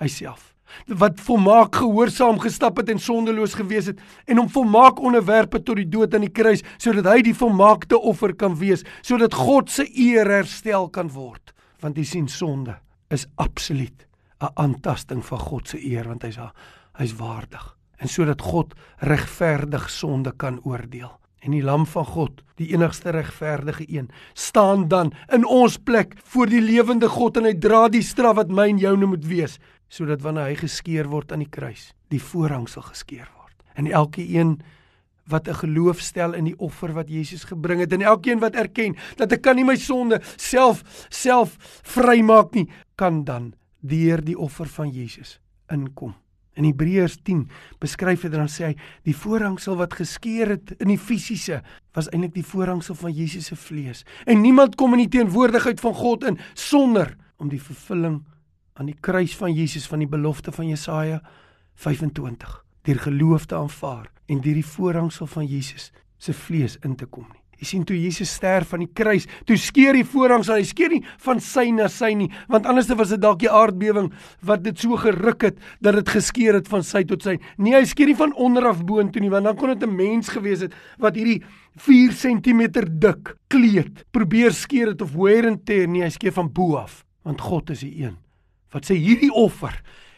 Hy 0.00 0.08
self 0.08 0.54
wat 0.86 1.20
volmaak 1.22 1.76
gehoorsaam 1.78 2.38
gestap 2.42 2.78
het 2.80 2.90
en 2.92 3.00
sondeloos 3.00 3.54
gewees 3.58 3.90
het 3.90 4.00
en 4.30 4.40
hom 4.40 4.48
volmaak 4.50 5.00
onderwerpe 5.00 5.60
tot 5.62 5.78
die 5.80 5.88
dood 5.88 6.14
aan 6.14 6.26
die 6.26 6.32
kruis 6.34 6.64
sodat 6.82 7.08
hy 7.12 7.20
die 7.26 7.36
volmaakte 7.36 7.98
offer 7.98 8.34
kan 8.38 8.56
wees 8.60 8.84
sodat 9.02 9.36
God 9.38 9.70
se 9.70 9.86
eer 9.88 10.28
herstel 10.30 10.88
kan 10.90 11.12
word. 11.14 11.54
Want 11.84 11.98
jy 12.00 12.06
sien 12.08 12.28
sonde 12.28 12.78
is 13.10 13.26
absoluut 13.36 14.06
'n 14.40 14.52
aantasting 14.56 15.22
van 15.24 15.38
God 15.38 15.68
se 15.68 15.78
eer 15.78 16.08
want 16.08 16.22
hy's 16.22 16.38
hy's 16.98 17.16
waardig. 17.16 17.76
En 17.98 18.08
sodat 18.08 18.40
God 18.40 18.74
regverdig 18.98 19.90
sonde 19.90 20.32
kan 20.36 20.60
oordeel 20.64 21.18
en 21.44 21.52
die 21.52 21.62
lam 21.62 21.86
van 21.86 22.06
God 22.08 22.42
die 22.58 22.70
enigste 22.72 23.10
regverdige 23.14 23.84
een 23.88 24.10
staan 24.34 24.88
dan 24.88 25.12
in 25.32 25.46
ons 25.46 25.76
plek 25.76 26.14
voor 26.24 26.50
die 26.50 26.62
lewende 26.62 27.08
God 27.08 27.36
en 27.36 27.48
hy 27.48 27.54
dra 27.58 27.88
die 27.88 28.02
straf 28.02 28.38
wat 28.40 28.52
my 28.52 28.68
en 28.70 28.78
jou 28.82 28.96
moet 29.06 29.26
wees 29.28 29.58
sodat 29.94 30.22
wanneer 30.24 30.50
hy 30.50 30.56
geskeur 30.58 31.08
word 31.10 31.32
aan 31.32 31.44
die 31.44 31.50
kruis, 31.50 31.92
die 32.10 32.22
voorhang 32.22 32.66
sal 32.70 32.82
geskeur 32.88 33.28
word. 33.36 33.54
En 33.78 33.86
elke 33.86 34.24
een 34.24 34.56
wat 35.30 35.48
'n 35.48 35.54
geloof 35.54 36.00
stel 36.00 36.34
in 36.34 36.44
die 36.44 36.58
offer 36.58 36.92
wat 36.92 37.08
Jesus 37.08 37.44
gebring 37.44 37.80
het 37.80 37.92
en 37.92 38.02
elkeen 38.02 38.38
wat 38.38 38.54
erken 38.54 38.96
dat 39.16 39.32
ek 39.32 39.42
kan 39.42 39.56
nie 39.56 39.64
my 39.64 39.76
sonde 39.76 40.20
self 40.36 40.82
self 41.08 41.56
vrymaak 41.82 42.54
nie, 42.54 42.68
kan 42.96 43.24
dan 43.24 43.54
deur 43.80 44.24
die 44.24 44.38
offer 44.38 44.66
van 44.66 44.90
Jesus 44.90 45.40
inkom. 45.68 46.14
In 46.54 46.66
Hebreërs 46.68 47.16
10 47.26 47.48
beskryf 47.82 48.24
hy 48.24 48.30
dan 48.32 48.50
sê 48.50 48.68
hy 48.70 48.74
die 49.06 49.16
voorhangsel 49.16 49.78
wat 49.80 49.96
geskeur 49.98 50.54
het 50.54 50.74
in 50.78 50.92
die 50.92 51.00
fisiese 51.00 51.62
was 51.96 52.10
eintlik 52.12 52.34
die 52.36 52.46
voorhangsel 52.46 52.94
van 52.98 53.14
Jesus 53.14 53.50
se 53.50 53.58
vlees. 53.58 54.04
En 54.26 54.40
niemand 54.40 54.78
kom 54.78 54.94
in 54.94 55.04
die 55.04 55.12
teenwoordigheid 55.18 55.82
van 55.82 55.94
God 55.98 56.26
in 56.30 56.38
sonder 56.54 57.16
om 57.42 57.50
die 57.50 57.62
vervulling 57.62 58.22
aan 58.74 58.90
die 58.90 58.98
kruis 59.00 59.36
van 59.38 59.54
Jesus 59.54 59.86
van 59.90 60.02
die 60.02 60.10
belofte 60.10 60.54
van 60.54 60.70
Jesaja 60.70 61.20
25 61.74 62.60
deur 62.84 63.00
geloof 63.06 63.46
te 63.46 63.58
aanvaar 63.58 64.10
en 64.26 64.40
deur 64.40 64.60
die 64.60 64.66
voorhangsel 64.66 65.26
van 65.26 65.46
Jesus 65.46 65.90
se 66.18 66.34
vlees 66.34 66.78
in 66.82 66.96
te 66.96 67.06
kom 67.06 67.26
nie. 67.32 67.43
Jy 67.60 67.68
sien 67.68 67.84
toe 67.84 67.96
Jesus 67.96 68.32
sterf 68.34 68.74
aan 68.74 68.84
die 68.84 68.90
kruis, 68.92 69.26
toe 69.48 69.56
skeur 69.60 69.96
die 69.96 70.04
voorhangsel, 70.04 70.56
hy 70.58 70.68
skeur 70.68 70.94
nie 70.94 71.02
van 71.24 71.40
sy 71.40 71.66
na 71.74 71.88
sy 71.92 72.12
nie, 72.18 72.30
want 72.48 72.66
anders 72.70 72.90
was 72.94 73.14
dit 73.14 73.22
dalk 73.22 73.40
die 73.42 73.50
aardbewing 73.50 74.10
wat 74.42 74.64
dit 74.64 74.78
so 74.78 74.96
geruk 75.00 75.48
het 75.48 75.60
dat 75.84 75.98
dit 76.00 76.14
geskeur 76.16 76.54
het 76.58 76.68
van 76.68 76.82
sy 76.82 77.04
tot 77.04 77.22
sy. 77.22 77.38
Nee, 77.58 77.74
hy 77.76 77.84
skeur 77.88 78.10
nie 78.10 78.18
van 78.18 78.34
onder 78.34 78.68
af 78.70 78.84
boontoe 78.84 79.22
nie, 79.22 79.32
want 79.32 79.44
dan 79.44 79.56
kon 79.56 79.74
dit 79.74 79.82
'n 79.82 79.96
mens 79.96 80.28
gewees 80.28 80.60
het 80.60 80.74
wat 80.98 81.14
hierdie 81.14 81.42
4 81.76 82.12
cm 82.12 82.62
dik 82.98 83.36
kleed 83.48 84.04
probeer 84.12 84.52
skeur 84.52 84.88
het 84.94 85.02
of 85.02 85.14
wear 85.14 85.46
and 85.46 85.66
tear, 85.66 85.88
nee, 85.88 86.02
hy 86.02 86.10
skeur 86.10 86.32
van 86.32 86.52
bo 86.52 86.76
af, 86.76 87.04
want 87.24 87.40
God 87.40 87.70
is 87.70 87.80
die 87.80 88.04
een 88.04 88.16
wat 88.74 88.88
sê 88.88 88.96
hierdie 88.98 89.30
offer 89.30 89.74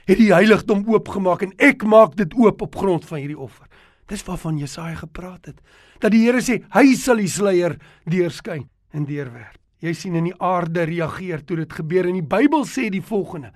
het 0.06 0.20
die 0.20 0.32
heiligdom 0.32 0.84
oopgemaak 0.88 1.42
en 1.42 1.52
ek 1.62 1.84
maak 1.84 2.14
dit 2.16 2.32
oop 2.38 2.62
op 2.62 2.78
grond 2.78 3.04
van 3.08 3.18
hierdie 3.18 3.38
offer. 3.38 3.66
Dis 4.06 4.25
waarvan 4.25 4.58
Jesaja 4.58 4.94
gepraat 4.94 5.46
het. 5.46 5.60
Dat 5.98 6.14
die 6.14 6.25
Here 6.26 6.42
sê 6.44 6.60
hy 6.75 6.94
sal 6.94 7.22
die 7.22 7.30
sluier 7.30 7.76
deurskyn 8.06 8.68
en 8.94 9.06
deurwerp. 9.08 9.58
Jy 9.82 9.92
sien 9.92 10.14
in 10.16 10.30
die 10.30 10.36
aarde 10.40 10.86
reageer 10.88 11.42
toe 11.44 11.58
dit 11.60 11.72
gebeur 11.78 12.06
en 12.08 12.16
die 12.16 12.25
Bybel 12.25 12.64
sê 12.68 12.88
die 12.92 13.04
volgende. 13.04 13.52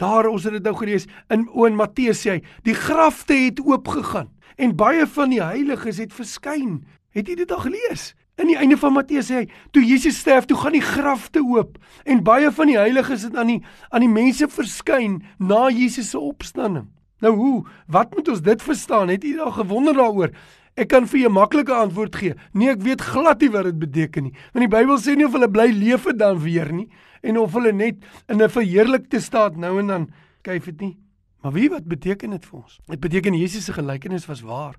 Daar 0.00 0.30
ons 0.30 0.46
het 0.48 0.56
dit 0.56 0.64
nou 0.64 0.74
gelees 0.78 1.06
in 1.30 1.44
in 1.44 1.76
Matteus 1.76 2.22
sê 2.24 2.36
hy 2.36 2.40
die 2.64 2.74
grafte 2.78 3.36
het 3.36 3.60
oopgegaan 3.60 4.30
en 4.56 4.76
baie 4.76 5.06
van 5.06 5.30
die 5.30 5.42
heiliges 5.42 6.00
het 6.02 6.12
verskyn. 6.14 6.82
Het 7.12 7.28
jy 7.28 7.36
dit 7.42 7.52
al 7.52 7.64
gelees? 7.66 8.12
In 8.40 8.48
die 8.48 8.56
einde 8.56 8.78
van 8.80 8.94
Matteus 8.96 9.28
sê 9.28 9.42
hy, 9.42 9.46
toe 9.76 9.82
Jesus 9.84 10.16
sterf, 10.22 10.46
toe 10.48 10.56
gaan 10.56 10.72
die 10.72 10.84
grafte 10.84 11.42
oop 11.44 11.76
en 12.08 12.24
baie 12.24 12.48
van 12.50 12.70
die 12.70 12.78
heiliges 12.80 13.26
het 13.28 13.36
aan 13.36 13.52
die 13.52 13.60
aan 13.90 14.06
die 14.06 14.12
mense 14.12 14.48
verskyn 14.48 15.20
na 15.38 15.68
Jesus 15.68 16.14
se 16.14 16.20
opstanding. 16.20 16.88
Nou 17.22 17.34
hoe, 17.38 17.54
wat 17.86 18.14
moet 18.14 18.28
ons 18.28 18.42
dit 18.42 18.62
verstaan? 18.62 19.08
Het 19.08 19.24
u 19.24 19.38
al 19.40 19.54
gewonder 19.54 19.94
daaroor? 19.94 20.34
Ek 20.74 20.88
kan 20.88 21.06
vir 21.06 21.20
jou 21.20 21.30
'n 21.30 21.36
maklike 21.36 21.72
antwoord 21.72 22.16
gee. 22.16 22.34
Nee, 22.52 22.70
ek 22.70 22.82
weet 22.82 23.00
glad 23.00 23.40
nie 23.40 23.50
wat 23.50 23.64
dit 23.64 23.78
beteken 23.78 24.22
nie. 24.22 24.34
Want 24.52 24.70
die 24.70 24.76
Bybel 24.76 24.98
sê 24.98 25.16
nie 25.16 25.26
of 25.26 25.32
hulle 25.32 25.50
bly 25.50 25.70
leef 25.70 26.04
dan 26.16 26.38
weer 26.38 26.72
nie 26.72 26.88
en 27.22 27.38
of 27.38 27.52
hulle 27.52 27.72
net 27.72 27.96
in 28.28 28.42
'n 28.42 28.48
verheerlikte 28.48 29.20
staat 29.20 29.56
nou 29.56 29.78
en 29.78 29.86
dan 29.86 30.12
kyk 30.42 30.64
dit 30.64 30.80
nie. 30.80 30.98
Maar 31.42 31.52
wie 31.52 31.68
wat 31.70 31.84
beteken 31.84 32.30
dit 32.30 32.44
vir 32.46 32.58
ons? 32.58 32.80
Dit 32.86 33.00
beteken 33.00 33.34
Jesus 33.34 33.64
se 33.64 33.72
gelykenis 33.72 34.26
was 34.26 34.40
waar. 34.40 34.74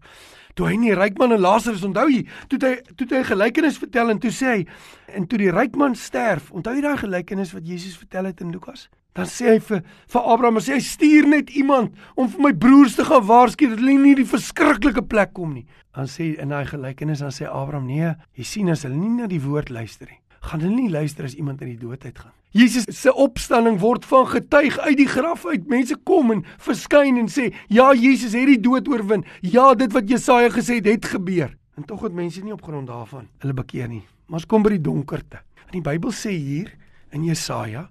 Toe 0.54 0.68
hy 0.68 0.76
nie 0.76 0.94
ryk 0.94 1.18
man 1.18 1.32
en 1.32 1.40
Lazarus 1.40 1.84
onthou 1.84 2.08
jy, 2.10 2.28
toe 2.48 2.60
hy 2.62 2.76
toe 2.96 3.08
hy 3.10 3.20
'n 3.20 3.24
gelykenis 3.24 3.78
vertel 3.78 4.10
en 4.10 4.20
toe 4.20 4.32
sê 4.32 4.46
hy 4.46 4.68
en 5.08 5.28
toe 5.28 5.38
die 5.38 5.52
ryk 5.52 5.76
man 5.76 5.96
sterf, 5.96 6.52
onthou 6.52 6.74
jy 6.76 6.82
daai 6.82 6.98
gelykenis 6.98 7.54
wat 7.54 7.68
Jesus 7.68 7.98
vertel 7.98 8.26
het 8.26 8.42
in 8.42 8.52
Lukas? 8.52 8.90
Dan 9.14 9.30
sê 9.30 9.54
hy 9.54 9.60
vir 9.62 9.84
vir 10.10 10.28
Abraham, 10.34 10.58
sê 10.58 10.78
hy 10.78 10.84
stuur 10.84 11.28
net 11.30 11.52
iemand 11.54 11.94
om 12.18 12.30
vir 12.34 12.46
my 12.48 12.54
broers 12.58 12.98
te 12.98 13.06
gaan 13.06 13.26
waarsku 13.30 13.70
dat 13.70 13.82
hulle 13.82 13.98
nie 14.02 14.16
die 14.18 14.30
verskriklike 14.30 15.06
plek 15.06 15.36
kom 15.38 15.54
nie. 15.54 15.68
Dan 15.94 16.10
sê 16.10 16.34
in 16.42 16.54
daai 16.54 16.66
gelykenis 16.66 17.22
dan 17.22 17.34
sê 17.34 17.46
Abraham, 17.46 17.86
nee, 17.92 18.16
jy 18.34 18.48
sien 18.48 18.74
as 18.74 18.88
hulle 18.88 18.98
nie 18.98 19.14
na 19.20 19.30
die 19.30 19.42
woord 19.44 19.70
luister 19.70 20.10
nie, 20.10 20.18
gaan 20.42 20.66
hulle 20.66 20.80
nie 20.80 20.90
luister 20.90 21.30
as 21.30 21.38
iemand 21.38 21.62
in 21.62 21.76
die 21.76 21.82
dood 21.82 22.06
uitgaan. 22.06 22.34
Jesus 22.54 22.86
se 22.94 23.10
opstanding 23.10 23.80
word 23.82 24.06
van 24.06 24.28
getuig 24.30 24.76
uit 24.78 24.98
die 24.98 25.10
graf 25.10 25.46
uit. 25.50 25.66
Mense 25.70 25.96
kom 26.06 26.30
en 26.36 26.44
verskyn 26.62 27.18
en 27.18 27.28
sê, 27.28 27.54
"Ja, 27.68 27.94
Jesus 27.94 28.34
het 28.34 28.46
die 28.46 28.62
dood 28.62 28.88
oorwin. 28.88 29.26
Ja, 29.42 29.74
dit 29.74 29.92
wat 29.94 30.10
Jesaja 30.10 30.50
gesê 30.50 30.76
het, 30.76 30.86
het 30.86 31.06
gebeur." 31.06 31.58
En 31.78 31.84
tog 31.84 32.02
het 32.02 32.14
mense 32.14 32.44
nie 32.44 32.54
op 32.54 32.62
grond 32.62 32.88
daarvan 32.88 33.28
hulle 33.40 33.54
bekeer 33.54 33.88
nie. 33.88 34.04
Maar 34.28 34.40
ons 34.40 34.46
kom 34.46 34.64
by 34.64 34.70
die 34.70 34.82
donkerte. 34.82 35.42
In 35.72 35.82
die 35.82 35.90
Bybel 35.90 36.12
sê 36.12 36.30
hier 36.30 36.72
in 37.12 37.24
Jesaja, 37.24 37.90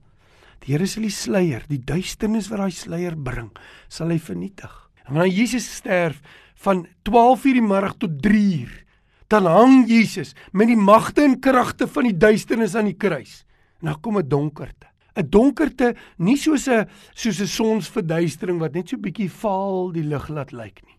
die 0.62 0.73
Here 0.73 0.87
sal 0.87 1.02
die 1.02 1.11
sluier, 1.11 1.64
die 1.69 1.83
duisternis 1.83 2.49
wat 2.50 2.62
daai 2.62 2.71
sluier 2.71 3.16
bring, 3.16 3.50
sal 3.88 4.11
hy 4.14 4.19
vernietig. 4.23 4.71
En 5.07 5.16
wanneer 5.16 5.35
Jesus 5.35 5.66
sterf 5.66 6.23
van 6.62 6.87
12:00 7.02 7.59
die 7.59 7.62
middag 7.62 7.97
tot 7.99 8.23
3:00, 8.23 8.85
dan 9.28 9.47
hang 9.47 9.88
Jesus 9.88 10.35
met 10.52 10.69
die 10.69 10.76
magte 10.76 11.25
en 11.25 11.40
kragte 11.40 11.87
van 11.88 12.04
die 12.04 12.16
duisternis 12.16 12.76
aan 12.76 12.90
die 12.90 12.99
kruis. 12.99 13.45
Nou 13.81 13.97
kom 14.00 14.19
'n 14.19 14.28
donkerte. 14.28 14.87
'n 15.16 15.28
Donkerte 15.28 15.95
nie 16.19 16.37
soos 16.37 16.69
'n 16.69 16.87
soos 17.14 17.40
'n 17.40 17.47
sonsverduistering 17.47 18.59
wat 18.61 18.75
net 18.75 18.88
so 18.88 18.97
bietjie 18.97 19.31
vaal 19.31 19.92
die 19.92 20.04
lig 20.04 20.28
laat 20.28 20.52
lyk 20.52 20.81
nie. 20.87 20.99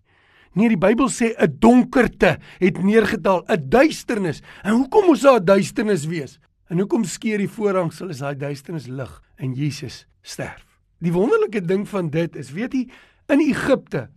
Nee, 0.56 0.70
die 0.70 0.78
Bybel 0.78 1.10
sê 1.10 1.34
'n 1.34 1.58
donkerte 1.60 2.38
het 2.60 2.84
neergedaal, 2.84 3.44
'n 3.48 3.70
duisternis. 3.70 4.42
En 4.64 4.74
hoekom 4.74 5.06
moes 5.06 5.22
daar 5.22 5.40
'n 5.40 5.46
duisternis 5.46 6.06
wees? 6.06 6.40
En 6.74 6.80
hoekom 6.82 7.04
skeer 7.06 7.38
die 7.38 7.52
voorhangsel 7.54 8.10
as 8.10 8.24
daai 8.24 8.34
duisternis 8.34 8.88
lig 8.90 9.12
en 9.38 9.52
Jesus 9.54 10.08
sterf? 10.26 10.64
Die 11.06 11.12
wonderlike 11.14 11.62
ding 11.62 11.84
van 11.86 12.08
dit 12.10 12.34
is, 12.40 12.50
weet 12.56 12.74
jy, 12.74 12.88
in 13.30 13.44
Egipte 13.46 14.08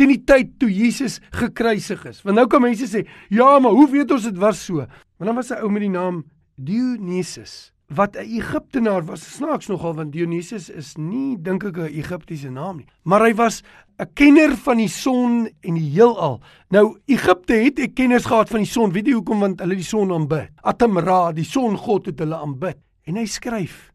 teen 0.00 0.14
die 0.14 0.22
tyd 0.24 0.54
toe 0.60 0.70
Jesus 0.72 1.18
gekruisig 1.36 2.06
is. 2.08 2.22
Want 2.24 2.38
nou 2.40 2.46
kan 2.48 2.64
mense 2.64 2.88
sê, 2.88 3.04
"Ja, 3.28 3.58
maar 3.58 3.76
hoe 3.76 3.90
weet 3.90 4.10
ons 4.10 4.24
dit 4.24 4.38
was 4.38 4.64
so?" 4.64 4.76
Want 4.76 5.28
dan 5.28 5.34
was 5.34 5.50
'n 5.50 5.60
ou 5.60 5.70
met 5.70 5.82
die 5.82 5.90
naam 5.90 6.24
Dionysus 6.56 7.72
wat 7.86 8.16
'n 8.16 8.18
Egiptenaar 8.18 9.04
was. 9.04 9.34
Snaaks 9.34 9.66
nogal 9.66 9.94
want 9.94 10.12
Dionysus 10.12 10.70
is 10.70 10.96
nie 10.96 11.36
dink 11.42 11.64
ek 11.64 11.76
'n 11.76 11.86
Egiptiese 11.86 12.50
naam 12.50 12.76
nie, 12.76 12.86
maar 13.02 13.20
hy 13.20 13.34
was 13.34 13.62
'n 13.98 14.12
kenner 14.14 14.56
van 14.56 14.76
die 14.76 14.88
son 14.88 15.48
en 15.60 15.74
die 15.74 15.90
heelal. 15.90 16.40
Nou 16.68 16.98
Egipte 17.06 17.54
het 17.54 17.78
'n 17.78 17.92
kennis 17.92 18.24
gehad 18.24 18.48
van 18.48 18.58
die 18.58 18.68
son. 18.68 18.92
Weet 18.92 19.06
jy 19.06 19.12
hoekom? 19.12 19.40
Want 19.40 19.60
hulle 19.60 19.74
die 19.74 19.84
son 19.84 20.12
aanbid. 20.12 20.50
Atem-Ra, 20.62 21.32
die 21.32 21.44
songod 21.44 22.06
het 22.06 22.18
hulle 22.18 22.36
aanbid. 22.36 22.76
En 23.04 23.16
hy 23.16 23.24
skryf 23.24 23.92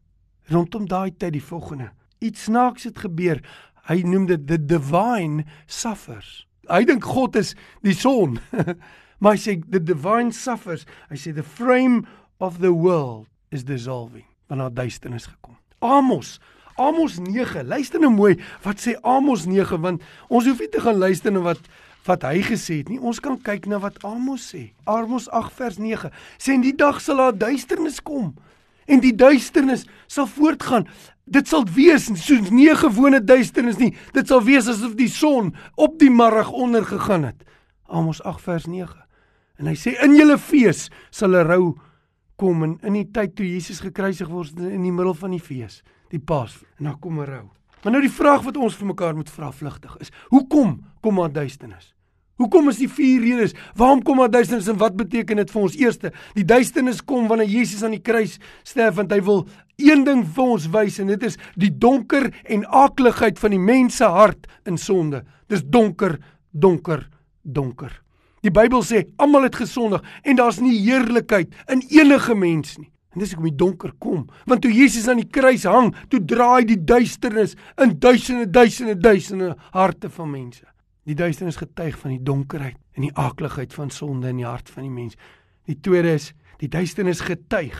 rondom 0.48 0.86
daai 0.88 1.16
tyd 1.16 1.32
die 1.32 1.44
volgende. 1.44 1.90
Iets 2.18 2.42
snaaks 2.42 2.84
het 2.84 2.98
gebeur. 2.98 3.40
Hy 3.88 4.02
noem 4.02 4.26
dit 4.26 4.46
the 4.46 4.64
divine 4.64 5.44
suffers. 5.66 6.46
Hy 6.68 6.84
dink 6.84 7.04
God 7.04 7.36
is 7.36 7.54
die 7.82 7.94
son. 7.94 8.38
maar 9.20 9.32
hy 9.32 9.38
sê 9.38 9.60
the 9.70 9.82
divine 9.82 10.32
suffers. 10.32 10.86
Hy 11.10 11.16
sê 11.16 11.34
the 11.34 11.42
frame 11.42 12.06
of 12.38 12.58
the 12.58 12.72
world 12.72 13.31
is 13.52 13.64
dissolving 13.64 14.24
want 14.48 14.60
daar 14.60 14.74
duisternis 14.84 15.26
gekom. 15.26 15.56
Amos 15.78 16.40
Amos 16.74 17.18
9. 17.18 17.66
Luister 17.66 18.00
nou 18.00 18.10
mooi 18.12 18.36
wat 18.64 18.80
sê 18.80 18.96
Amos 19.04 19.44
9 19.46 19.78
want 19.82 20.04
ons 20.32 20.46
hoef 20.48 20.60
nie 20.62 20.70
te 20.72 20.80
gaan 20.80 21.00
luister 21.00 21.32
na 21.32 21.44
wat 21.44 21.60
wat 22.06 22.24
hy 22.26 22.40
gesê 22.42 22.80
het 22.80 22.88
nie. 22.90 22.98
Ons 22.98 23.20
kan 23.22 23.36
kyk 23.38 23.68
na 23.70 23.78
wat 23.82 24.00
Amos 24.06 24.48
sê. 24.50 24.72
Amos 24.90 25.28
8 25.30 25.52
vers 25.58 25.78
9 25.78 26.10
sê 26.40 26.56
in 26.56 26.64
die 26.64 26.74
dag 26.76 27.00
sal 27.00 27.20
daar 27.20 27.36
duisternis 27.36 28.00
kom 28.02 28.32
en 28.90 29.02
die 29.04 29.14
duisternis 29.14 29.84
sal 30.10 30.26
voortgaan. 30.26 30.88
Dit 31.24 31.48
sal 31.48 31.66
wees 31.70 32.08
soos 32.08 32.50
nie 32.50 32.72
gewone 32.74 33.20
duisternis 33.22 33.78
nie. 33.78 33.92
Dit 34.16 34.32
sal 34.32 34.42
wees 34.44 34.68
asof 34.68 34.96
die 34.98 35.10
son 35.12 35.52
op 35.76 36.00
die 36.00 36.10
middag 36.10 36.50
onder 36.50 36.84
gegaan 36.88 37.28
het. 37.30 37.44
Amos 37.86 38.22
8 38.24 38.42
vers 38.42 38.66
9. 38.66 38.96
En 39.60 39.68
hy 39.68 39.76
sê 39.78 39.94
in 40.02 40.16
julle 40.16 40.38
fees 40.40 40.88
sal 41.14 41.36
'n 41.36 41.46
rou 41.46 41.78
kom 42.42 42.66
in 42.66 42.76
in 42.82 42.98
die 42.98 43.08
tyd 43.14 43.36
toe 43.38 43.46
Jesus 43.46 43.80
gekruisig 43.84 44.30
word 44.30 44.58
in 44.58 44.82
die 44.82 44.94
middel 44.94 45.14
van 45.14 45.34
die 45.36 45.42
fees, 45.42 45.80
die 46.10 46.20
Paas, 46.20 46.58
en 46.78 46.90
dan 46.90 46.98
kom 46.98 47.20
'n 47.20 47.26
rou. 47.26 47.46
Maar 47.82 47.92
nou 47.92 48.02
die 48.02 48.18
vraag 48.18 48.44
wat 48.46 48.56
ons 48.56 48.76
vir 48.78 48.86
mekaar 48.86 49.14
moet 49.14 49.30
vra 49.30 49.50
vlugtig 49.52 49.96
is: 50.00 50.10
Hoekom 50.30 50.80
kom 51.00 51.16
daar 51.16 51.32
duisternis? 51.32 51.94
Hoekom 52.40 52.68
is 52.68 52.78
die 52.78 52.88
vier 52.88 53.20
redes? 53.20 53.54
Waarom 53.78 54.02
kom 54.02 54.18
daar 54.22 54.30
duisternis 54.30 54.68
en 54.68 54.78
wat 54.80 54.96
beteken 54.96 55.36
dit 55.36 55.50
vir 55.50 55.62
ons? 55.62 55.76
Eerste, 55.76 56.12
die 56.34 56.44
duisternis 56.44 57.02
kom 57.04 57.28
wanneer 57.28 57.50
Jesus 57.50 57.82
aan 57.82 57.94
die 57.94 58.02
kruis 58.02 58.38
sterf 58.64 58.96
want 58.98 59.12
hy 59.12 59.20
wil 59.20 59.44
een 59.76 60.04
ding 60.04 60.24
vir 60.24 60.44
ons 60.44 60.68
wys 60.72 60.98
en 61.02 61.12
dit 61.12 61.22
is 61.22 61.38
die 61.54 61.70
donker 61.70 62.30
en 62.44 62.66
aakligheid 62.66 63.38
van 63.38 63.50
die 63.50 63.62
mens 63.62 63.96
se 63.96 64.08
hart 64.08 64.48
in 64.66 64.78
sonde. 64.78 65.22
Dis 65.48 65.62
donker, 65.62 66.18
donker, 66.50 67.08
donker. 67.42 68.02
Die 68.42 68.50
Bybel 68.50 68.82
sê 68.82 69.04
almal 69.22 69.46
het 69.46 69.60
gesondig 69.60 70.02
en 70.26 70.38
daar's 70.38 70.58
nie 70.62 70.74
heerlikheid 70.82 71.52
in 71.70 71.84
enige 71.94 72.34
mens 72.34 72.76
nie. 72.78 72.90
En 73.12 73.20
dis 73.20 73.34
hoekom 73.34 73.48
die 73.50 73.60
donker 73.60 73.92
kom, 74.00 74.24
want 74.48 74.62
toe 74.64 74.72
Jesus 74.72 75.06
aan 75.10 75.20
die 75.20 75.28
kruis 75.28 75.66
hang, 75.68 75.90
toe 76.08 76.22
draai 76.24 76.64
die 76.64 76.80
duisternis 76.80 77.54
in 77.82 77.98
duisende 78.00 78.48
duisende 78.48 78.96
duisende 78.96 79.50
harte 79.76 80.08
van 80.10 80.30
mense. 80.32 80.64
Die 81.04 81.18
duisternis 81.18 81.60
getuig 81.60 81.98
van 82.00 82.14
die 82.16 82.22
donkerheid 82.24 82.78
en 82.96 83.06
die 83.06 83.14
aakligheid 83.18 83.74
van 83.74 83.90
sonde 83.90 84.32
in 84.32 84.40
die 84.40 84.48
hart 84.48 84.70
van 84.72 84.86
die 84.86 84.94
mens. 84.94 85.18
Die 85.68 85.76
tweede 85.80 86.16
is 86.16 86.32
die 86.62 86.70
duisternis 86.72 87.20
getuig 87.26 87.76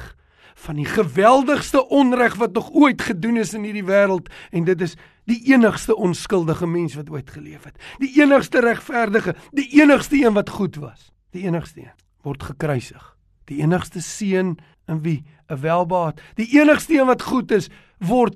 van 0.55 0.77
die 0.77 0.87
geweldigste 0.87 1.89
onreg 1.89 2.35
wat 2.35 2.53
nog 2.53 2.71
ooit 2.73 3.03
gedoen 3.03 3.37
is 3.37 3.55
in 3.55 3.65
hierdie 3.65 3.87
wêreld 3.87 4.31
en 4.51 4.65
dit 4.65 4.81
is 4.81 4.97
die 5.25 5.41
enigste 5.53 5.97
onskuldige 5.97 6.67
mens 6.67 6.95
wat 6.95 7.11
ooit 7.11 7.31
geleef 7.31 7.65
het. 7.65 7.79
Die 7.99 8.11
enigste 8.23 8.61
regverdige, 8.61 9.35
die 9.51 9.69
enigste 9.81 10.25
een 10.25 10.35
wat 10.35 10.51
goed 10.51 10.77
was. 10.77 11.13
Die 11.31 11.47
enigste 11.47 11.81
een 11.81 11.97
word 12.23 12.43
gekruisig. 12.43 13.17
Die 13.45 13.63
enigste 13.63 14.03
seun 14.03 14.59
in 14.89 15.03
wie 15.03 15.25
'n 15.49 15.61
welbaat, 15.61 16.21
die 16.35 16.61
enigste 16.61 16.99
een 16.99 17.07
wat 17.07 17.23
goed 17.23 17.51
is, 17.51 17.69
word 17.99 18.35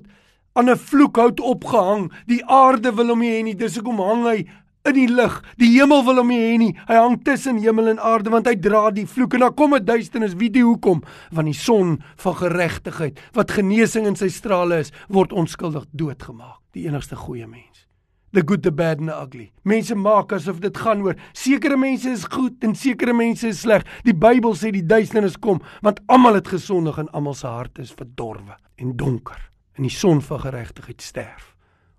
aan 0.53 0.69
'n 0.69 0.77
vloekhout 0.77 1.39
opgehang. 1.39 2.11
Die 2.25 2.45
aarde 2.45 2.93
wil 2.93 3.07
hom 3.07 3.19
nie 3.19 3.31
hê 3.39 3.43
nie, 3.43 3.55
dis 3.55 3.75
hoekom 3.75 3.99
hang 3.99 4.23
hy 4.25 4.47
in 4.87 4.97
die 4.97 5.07
lig. 5.11 5.35
Die 5.59 5.69
hemel 5.75 6.03
wil 6.07 6.21
hom 6.21 6.31
nie 6.31 6.39
hê 6.39 6.57
nie. 6.59 6.73
Hy 6.87 6.99
hang 6.99 7.17
tussen 7.25 7.59
hemel 7.63 7.91
en 7.93 7.99
aarde 7.99 8.31
want 8.33 8.47
hy 8.49 8.55
dra 8.61 8.87
die 8.95 9.07
vloek 9.07 9.37
en 9.37 9.47
dan 9.47 9.55
kom 9.55 9.75
'n 9.75 9.85
duisternis. 9.85 10.37
Wie 10.37 10.49
die 10.49 10.63
hoekom? 10.63 11.03
Want 11.31 11.47
die 11.47 11.53
son 11.53 12.01
van 12.15 12.35
geregtigheid 12.35 13.19
wat 13.33 13.51
genesing 13.51 14.07
in 14.07 14.15
sy 14.15 14.29
strale 14.29 14.79
is, 14.79 14.91
word 15.09 15.33
onskuldig 15.33 15.85
doodgemaak. 15.91 16.61
Die 16.73 16.87
enigste 16.87 17.15
goeie 17.15 17.47
mens. 17.47 17.87
The 18.33 18.43
good, 18.45 18.63
the 18.63 18.71
bad 18.71 18.99
and 18.99 19.09
the 19.09 19.15
ugly. 19.15 19.51
Mense 19.63 19.95
maak 19.95 20.31
asof 20.31 20.59
dit 20.59 20.77
gaan 20.77 21.01
oor 21.01 21.15
sekere 21.33 21.77
mense 21.77 22.09
is 22.09 22.25
goed 22.25 22.63
en 22.63 22.75
sekere 22.75 23.13
mense 23.13 23.47
is 23.47 23.61
sleg. 23.61 23.85
Die 24.03 24.13
Bybel 24.13 24.53
sê 24.53 24.71
die 24.71 24.85
duisternis 24.85 25.37
kom 25.37 25.61
want 25.81 25.99
almal 26.07 26.35
het 26.35 26.47
gesondig 26.47 26.97
en 26.97 27.09
almal 27.09 27.33
se 27.33 27.47
harte 27.47 27.81
is 27.81 27.91
verdorwe 27.91 28.57
en 28.77 28.97
donker. 28.97 29.51
En 29.75 29.83
die 29.83 29.93
son 29.93 30.21
van 30.21 30.39
geregtigheid 30.39 31.01
sterf 31.01 31.55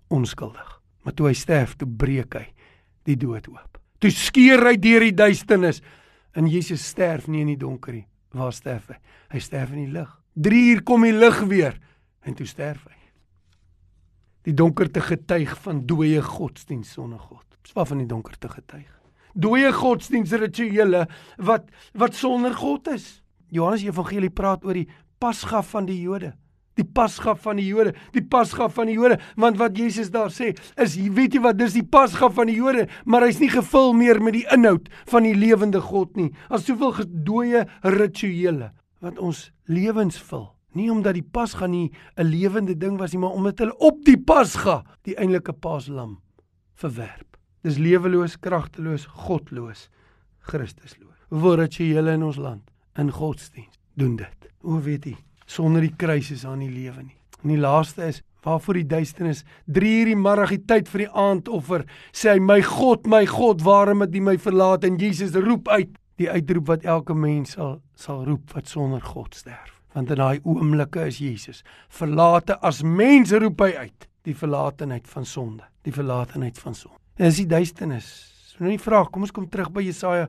onskuldig. 0.09 0.81
Maar 1.03 1.13
toe 1.13 1.27
hy 1.27 1.33
sterf, 1.33 1.75
toe 1.75 1.87
breek 1.87 2.33
hy 2.35 2.47
die 3.07 3.17
dood 3.19 3.47
oop. 3.51 3.79
Toe 3.99 4.11
skeur 4.11 4.63
hy 4.69 4.75
deur 4.79 5.03
die 5.07 5.15
duisternis 5.15 5.81
en 6.37 6.47
Jesus 6.47 6.85
sterf 6.87 7.27
nie 7.27 7.43
in 7.43 7.53
die 7.53 7.59
donker 7.59 7.93
nie. 7.95 8.05
Waar 8.35 8.53
sterf 8.53 8.91
hy? 8.93 8.99
Hy 9.33 9.41
sterf 9.43 9.73
in 9.73 9.83
die 9.85 9.93
lig. 9.93 10.09
3 10.39 10.61
uur 10.73 10.83
kom 10.87 11.03
die 11.03 11.15
lig 11.15 11.41
weer 11.49 11.75
en 12.23 12.37
toe 12.37 12.47
sterf 12.47 12.85
hy. 12.87 12.95
Die 14.47 14.55
donkerte 14.55 15.01
getuig 15.03 15.55
van 15.65 15.83
dooie 15.87 16.21
godsdienst 16.23 16.95
sonder 16.95 17.19
God. 17.19 17.45
Wat 17.75 17.89
van 17.91 17.99
die 18.01 18.09
donkerte 18.09 18.49
getuig? 18.49 18.87
Dooie 19.35 19.71
godsdienstrituele 19.75 21.05
wat 21.45 21.67
wat 21.93 22.15
sonder 22.17 22.55
God 22.57 22.87
is. 22.95 23.19
Johannes 23.53 23.83
Evangelie 23.85 24.31
praat 24.33 24.63
oor 24.65 24.77
die 24.77 24.87
Pasga 25.19 25.61
van 25.65 25.89
die 25.89 25.99
Jode 26.01 26.33
die 26.79 26.87
pasga 26.87 27.35
van 27.39 27.59
die 27.59 27.67
Jode, 27.67 27.93
die 28.15 28.23
pasga 28.23 28.69
van 28.73 28.89
die 28.89 28.97
Jode, 28.97 29.19
want 29.39 29.59
wat 29.59 29.77
Jesus 29.77 30.11
daar 30.13 30.31
sê 30.33 30.53
is, 30.79 30.95
weet 30.95 31.35
jy 31.35 31.43
wat, 31.43 31.59
dis 31.59 31.75
die 31.77 31.85
pasga 31.85 32.31
van 32.33 32.49
die 32.49 32.57
Jode, 32.59 32.87
maar 33.05 33.27
hy's 33.27 33.41
nie 33.43 33.51
gevul 33.51 33.93
meer 33.97 34.21
met 34.23 34.37
die 34.37 34.45
inhoud 34.55 34.89
van 35.11 35.27
die 35.27 35.35
lewende 35.37 35.81
God 35.83 36.15
nie. 36.19 36.31
As 36.49 36.67
soveel 36.67 36.95
gedooie 37.01 37.65
rituele 37.83 38.71
wat 39.03 39.19
ons 39.19 39.49
lewens 39.69 40.19
vul. 40.29 40.49
Nie 40.77 40.89
omdat 40.93 41.17
die 41.17 41.25
pasga 41.25 41.67
nie 41.67 41.91
'n 42.17 42.29
lewende 42.29 42.75
ding 42.77 42.97
was 42.99 43.13
nie, 43.13 43.19
maar 43.19 43.33
omdat 43.33 43.59
hulle 43.59 43.77
op 43.77 44.03
die 44.05 44.17
pasga 44.17 44.83
die 45.03 45.17
eintlike 45.17 45.53
paslam 45.53 46.19
verwerp. 46.75 47.37
Dis 47.63 47.77
leweloos, 47.77 48.37
kragteloos, 48.39 49.05
godloos, 49.05 49.89
Christusloos. 50.39 51.17
Hoeveel 51.29 51.55
rituele 51.55 52.11
in 52.11 52.23
ons 52.23 52.37
land 52.37 52.71
in 52.95 53.11
godsdienst 53.11 53.79
doen 53.93 54.15
dit? 54.15 54.49
Hoe 54.61 54.81
weet 54.81 55.05
jy? 55.05 55.28
Sonder 55.49 55.85
die 55.85 55.95
kruis 55.97 56.31
is 56.35 56.45
daar 56.45 56.57
nie 56.59 56.69
lewe 56.71 57.03
nie. 57.03 57.17
En 57.43 57.53
die 57.53 57.61
laaste 57.61 58.05
is 58.09 58.21
waarvoor 58.45 58.79
die 58.79 58.87
duisternis 58.87 59.43
3 59.67 59.93
uur 60.01 60.11
die 60.13 60.19
middag 60.19 60.53
die 60.53 60.61
tyd 60.69 60.91
vir 60.91 61.05
die 61.05 61.13
aandoffer 61.23 61.85
sê 62.15 62.35
hy 62.35 62.43
my 62.43 62.59
God 62.63 63.07
my 63.09 63.25
God 63.27 63.63
waarom 63.65 64.05
het 64.05 64.15
U 64.15 64.21
my 64.23 64.37
verlaat? 64.39 64.85
En 64.87 64.99
Jesus 64.99 65.35
roep 65.35 65.67
uit 65.67 65.91
die 66.19 66.29
uitroep 66.29 66.67
wat 66.67 66.85
elke 66.87 67.15
mens 67.15 67.57
sal 67.57 67.79
sal 67.99 68.23
roep 68.27 68.53
wat 68.55 68.71
sonder 68.71 69.03
God 69.03 69.35
sterf. 69.35 69.75
Want 69.95 70.11
in 70.13 70.21
daai 70.21 70.39
oomblikke 70.45 71.07
is 71.09 71.19
Jesus 71.19 71.63
verlate 71.89 72.59
as 72.63 72.83
mens 72.83 73.33
roep 73.33 73.65
hy 73.65 73.73
uit 73.87 74.07
die 74.27 74.35
verlatenheid 74.37 75.07
van 75.09 75.25
sonde 75.25 75.65
die 75.87 75.95
verlatenheid 75.95 76.59
van 76.59 76.75
sonde. 76.75 76.99
En 77.17 77.27
dis 77.27 77.41
die 77.41 77.49
duisternis. 77.49 78.07
So 78.51 78.63
nou 78.63 78.71
die 78.75 78.81
vraag 78.81 79.09
kom 79.11 79.25
ons 79.25 79.33
kom 79.35 79.47
terug 79.51 79.71
by 79.75 79.83
Jesaja 79.87 80.27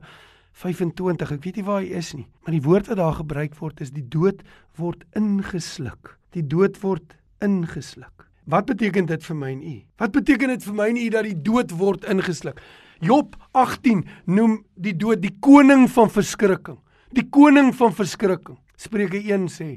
25. 0.51 1.31
Ek 1.31 1.43
weet 1.43 1.55
nie 1.55 1.65
waar 1.67 1.81
hy 1.81 1.93
is 1.97 2.13
nie, 2.13 2.27
maar 2.43 2.55
die 2.55 2.63
woord 2.65 2.87
wat 2.91 2.97
daar 2.97 3.17
gebruik 3.19 3.55
word 3.59 3.81
is 3.81 3.91
die 3.91 4.03
dood 4.03 4.43
word 4.77 5.03
ingesluk. 5.17 6.17
Die 6.35 6.43
dood 6.43 6.79
word 6.81 7.15
ingesluk. 7.41 8.27
Wat 8.51 8.65
beteken 8.65 9.05
dit 9.05 9.23
vir 9.23 9.37
my 9.37 9.51
en 9.51 9.61
u? 9.61 9.75
Wat 10.01 10.11
beteken 10.11 10.49
dit 10.55 10.63
vir 10.63 10.75
my 10.75 10.87
en 10.89 10.97
u 10.97 11.09
dat 11.13 11.27
die 11.27 11.41
dood 11.45 11.71
word 11.77 12.05
ingesluk? 12.09 12.61
Job 13.01 13.35
18 13.57 14.03
noem 14.25 14.59
die 14.75 14.93
dood 14.97 15.21
die 15.23 15.33
koning 15.39 15.87
van 15.89 16.09
verskrikking. 16.09 16.77
Die 17.15 17.27
koning 17.29 17.71
van 17.75 17.93
verskrikking. 17.93 18.59
Spreuke 18.77 19.19
1 19.19 19.49
sê 19.49 19.71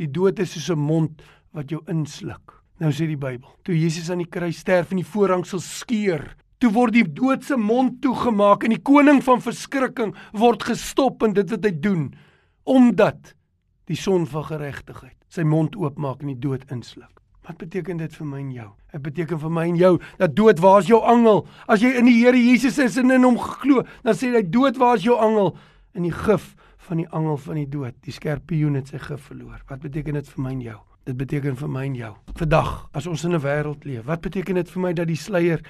die 0.00 0.08
dood 0.08 0.38
is 0.40 0.52
soos 0.54 0.70
'n 0.70 0.78
mond 0.78 1.22
wat 1.52 1.70
jou 1.70 1.82
insluk. 1.88 2.62
Nou 2.80 2.90
sê 2.92 3.06
die 3.06 3.16
Bybel, 3.16 3.48
toe 3.62 3.76
Jesus 3.76 4.10
aan 4.10 4.22
die 4.22 4.30
kruis 4.30 4.58
sterf 4.58 4.90
en 4.90 4.96
die 4.96 5.04
voorhang 5.04 5.44
sal 5.44 5.60
skeur, 5.60 6.36
Toe 6.60 6.68
word 6.74 6.92
die 6.92 7.06
dood 7.08 7.44
se 7.46 7.56
mond 7.56 8.02
toegemaak 8.04 8.66
en 8.66 8.74
die 8.74 8.82
koning 8.84 9.22
van 9.24 9.40
verskrikking 9.40 10.12
word 10.36 10.66
gestop 10.68 11.24
in 11.24 11.32
dit 11.38 11.48
wat 11.54 11.64
hy 11.64 11.72
doen 11.72 12.10
omdat 12.68 13.32
die 13.88 13.96
son 13.98 14.26
van 14.28 14.44
geregtigheid 14.46 15.16
sy 15.32 15.42
mond 15.46 15.78
oopmaak 15.78 16.20
en 16.20 16.34
die 16.34 16.42
dood 16.42 16.66
insluk. 16.70 17.16
Wat 17.48 17.56
beteken 17.58 17.98
dit 17.98 18.12
vir 18.14 18.28
my 18.28 18.42
en 18.42 18.50
jou? 18.52 18.68
Dit 18.92 19.02
beteken 19.06 19.40
vir 19.40 19.54
my 19.56 19.64
en 19.70 19.78
jou 19.80 19.94
dat 20.20 20.36
dood 20.36 20.60
waar 20.60 20.84
is 20.84 20.90
jou 20.90 21.00
angel? 21.00 21.46
As 21.66 21.80
jy 21.82 21.94
in 21.98 22.10
die 22.10 22.18
Here 22.20 22.36
Jesus 22.38 22.78
is 22.78 22.98
en 23.00 23.10
in 23.14 23.24
hom 23.24 23.40
glo, 23.40 23.86
dan 24.04 24.18
sê 24.18 24.30
hy 24.34 24.44
dood 24.44 24.78
waar 24.78 25.00
is 25.00 25.08
jou 25.08 25.16
angel? 25.16 25.54
In 25.96 26.04
die 26.06 26.14
gif 26.14 26.52
van 26.90 27.00
die 27.00 27.08
angel 27.08 27.40
van 27.40 27.58
die 27.62 27.68
dood, 27.70 27.96
die 28.04 28.14
skerpioen 28.14 28.76
het 28.78 28.92
sy 28.92 29.00
gif 29.00 29.30
verloor. 29.32 29.64
Wat 29.70 29.80
beteken 29.80 30.20
dit 30.20 30.28
vir 30.28 30.44
my 30.44 30.54
en 30.58 30.64
jou? 30.68 30.78
Dit 31.10 31.18
beteken 31.18 31.56
vir 31.58 31.70
my 31.74 31.80
en 31.88 31.94
jou. 31.98 32.10
Vandag 32.38 32.68
as 32.94 33.06
ons 33.10 33.24
in 33.26 33.34
'n 33.34 33.42
wêreld 33.42 33.84
leef, 33.84 34.04
wat 34.06 34.20
beteken 34.20 34.54
dit 34.54 34.68
vir 34.70 34.82
my 34.82 34.92
dat 34.92 35.08
die 35.08 35.16
sluier 35.16 35.60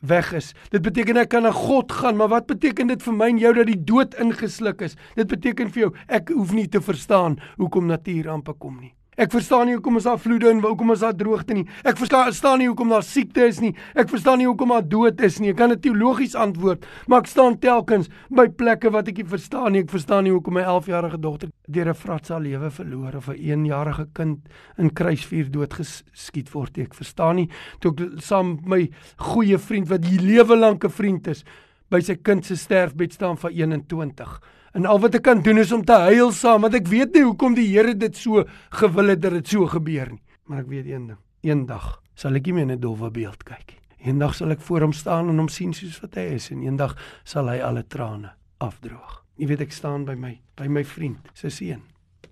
weg 0.00 0.32
is. 0.32 0.54
Dit 0.70 0.82
beteken 0.82 1.16
ek 1.16 1.28
kan 1.28 1.42
na 1.42 1.50
God 1.50 1.92
gaan, 1.92 2.16
maar 2.16 2.28
wat 2.28 2.46
beteken 2.46 2.86
dit 2.86 3.02
vir 3.02 3.12
my 3.12 3.28
en 3.28 3.38
jou 3.38 3.52
dat 3.54 3.66
die 3.66 3.84
dood 3.84 4.14
ingesluk 4.14 4.82
is? 4.82 4.96
Dit 5.16 5.26
beteken 5.26 5.70
vir 5.70 5.80
jou 5.80 5.92
ek 6.06 6.28
hoef 6.28 6.52
nie 6.52 6.68
te 6.68 6.80
verstaan 6.80 7.40
hoekom 7.56 7.86
natuurampe 7.86 8.52
kom 8.52 8.78
nie. 8.80 8.94
Ek 9.16 9.30
verstaan 9.30 9.68
nie 9.68 9.76
hoekom 9.76 10.00
ons 10.00 10.06
daar 10.08 10.18
vloede 10.18 10.50
en 10.50 10.60
hoekom 10.64 10.90
ons 10.90 11.02
daar 11.04 11.14
droogte 11.14 11.54
nie. 11.54 11.64
Ek 11.86 11.98
verstaan 12.00 12.58
nie 12.58 12.66
hoekom 12.66 12.90
daar 12.90 13.04
siekte 13.06 13.46
is 13.46 13.60
nie. 13.62 13.72
Ek 13.94 14.10
verstaan 14.10 14.40
nie 14.42 14.48
hoekom 14.48 14.74
daar 14.74 14.86
dood 14.86 15.20
is 15.24 15.38
nie. 15.40 15.52
Ek 15.52 15.58
kan 15.60 15.70
dit 15.70 15.82
teologies 15.86 16.34
antwoord, 16.34 16.86
maar 17.06 17.22
ek 17.22 17.30
staan 17.30 17.58
telkens 17.62 18.10
by 18.34 18.48
plekke 18.48 18.90
wat 18.90 19.08
ek 19.12 19.22
nie 19.22 19.28
verstaan 19.30 19.72
nie. 19.72 19.84
Ek 19.84 19.94
verstaan 19.94 20.26
nie 20.26 20.34
hoekom 20.34 20.58
my 20.58 20.64
11-jarige 20.66 21.20
dogter 21.22 21.52
deur 21.66 21.88
'n 21.88 21.94
fratsa 21.94 22.38
lewe 22.38 22.70
verloor 22.70 23.16
of 23.16 23.28
'n 23.28 23.38
1-jarige 23.38 24.08
kind 24.12 24.38
in 24.78 24.90
kruisvuur 24.90 25.50
doodgeskiet 25.50 26.50
word. 26.52 26.78
Ek 26.78 26.94
verstaan 26.94 27.36
nie 27.36 27.48
toe 27.80 27.92
ek 27.92 28.22
saam 28.22 28.58
my 28.66 28.90
goeie 29.16 29.58
vriend 29.58 29.88
wat 29.88 30.04
hier 30.04 30.20
lewe 30.20 30.56
lank 30.56 30.84
'n 30.84 30.90
vriend 30.90 31.28
is 31.28 31.44
by 31.90 32.00
sy 32.00 32.16
kind 32.16 32.44
se 32.44 32.56
sterfbed 32.56 33.12
staan 33.12 33.36
van 33.36 33.52
21 33.52 34.40
En 34.74 34.88
al 34.90 34.98
wat 34.98 35.14
ek 35.14 35.22
kan 35.22 35.42
doen 35.42 35.60
is 35.62 35.72
om 35.72 35.84
te 35.86 35.94
huil 36.08 36.32
saam 36.34 36.64
want 36.66 36.74
ek 36.74 36.88
weet 36.90 37.14
nie 37.14 37.22
hoekom 37.22 37.54
die 37.54 37.68
Here 37.70 37.94
dit 37.94 38.16
so 38.18 38.42
gewil 38.80 39.12
het 39.12 39.20
dat 39.22 39.36
dit 39.36 39.52
so 39.54 39.68
gebeur 39.70 40.10
nie. 40.10 40.22
Maar 40.50 40.64
ek 40.64 40.70
weet 40.72 40.88
een 40.90 41.06
ding. 41.12 41.20
Eendag 41.46 42.00
sal 42.18 42.34
ek 42.34 42.50
nie 42.50 42.56
meer 42.56 42.74
'n 42.74 42.80
dowwe 42.80 43.10
beeld 43.10 43.44
kyk 43.44 43.70
nie. 43.70 43.82
Eendag 44.10 44.34
sal 44.34 44.50
ek 44.50 44.60
voor 44.60 44.80
hom 44.80 44.92
staan 44.92 45.30
en 45.30 45.38
hom 45.38 45.48
sien 45.48 45.72
soos 45.72 46.00
wat 46.02 46.14
hy 46.14 46.34
is 46.34 46.50
en 46.50 46.62
eendag 46.62 46.96
sal 47.24 47.48
hy 47.48 47.60
alle 47.60 47.86
trane 47.86 48.34
afdroog. 48.58 49.22
Jy 49.38 49.46
weet 49.46 49.60
ek 49.60 49.72
staan 49.72 50.04
by 50.04 50.14
my 50.14 50.40
by 50.56 50.66
my 50.66 50.84
vriend 50.84 51.30
se 51.34 51.50
seun 51.50 51.82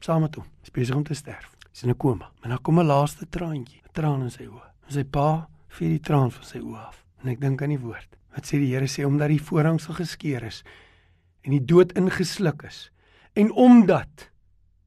saam 0.00 0.22
met 0.22 0.34
hom. 0.34 0.44
Hy 0.44 0.66
is 0.66 0.70
besig 0.70 0.96
om 0.96 1.04
te 1.04 1.14
sterf. 1.14 1.54
Hy's 1.70 1.84
in 1.84 1.90
'n 1.90 1.96
koma. 1.96 2.32
En 2.42 2.50
dan 2.50 2.58
kom 2.62 2.80
'n 2.80 2.86
laaste 2.86 3.26
traantjie, 3.30 3.82
'n 3.84 3.92
traan 3.92 4.22
in 4.22 4.30
sy 4.30 4.46
oë. 4.46 4.68
En 4.86 4.92
sy 4.92 5.04
pa 5.04 5.48
vee 5.68 5.88
die 5.88 6.00
traan 6.00 6.30
van 6.30 6.44
sy 6.44 6.58
oë 6.58 6.86
af. 6.88 7.04
En 7.22 7.28
ek 7.28 7.40
dink 7.40 7.62
aan 7.62 7.68
die 7.68 7.78
woord. 7.78 8.16
Wat 8.34 8.44
sê 8.44 8.58
die 8.58 8.74
Here 8.74 8.86
sê 8.86 9.04
omdat 9.04 9.28
die 9.28 9.40
voorhang 9.40 9.80
so 9.80 9.92
geskeur 9.92 10.42
is 10.42 10.64
en 11.44 11.56
die 11.56 11.64
dood 11.64 11.92
ingesluk 11.98 12.62
is. 12.68 12.90
En 13.34 13.50
omdat 13.52 14.30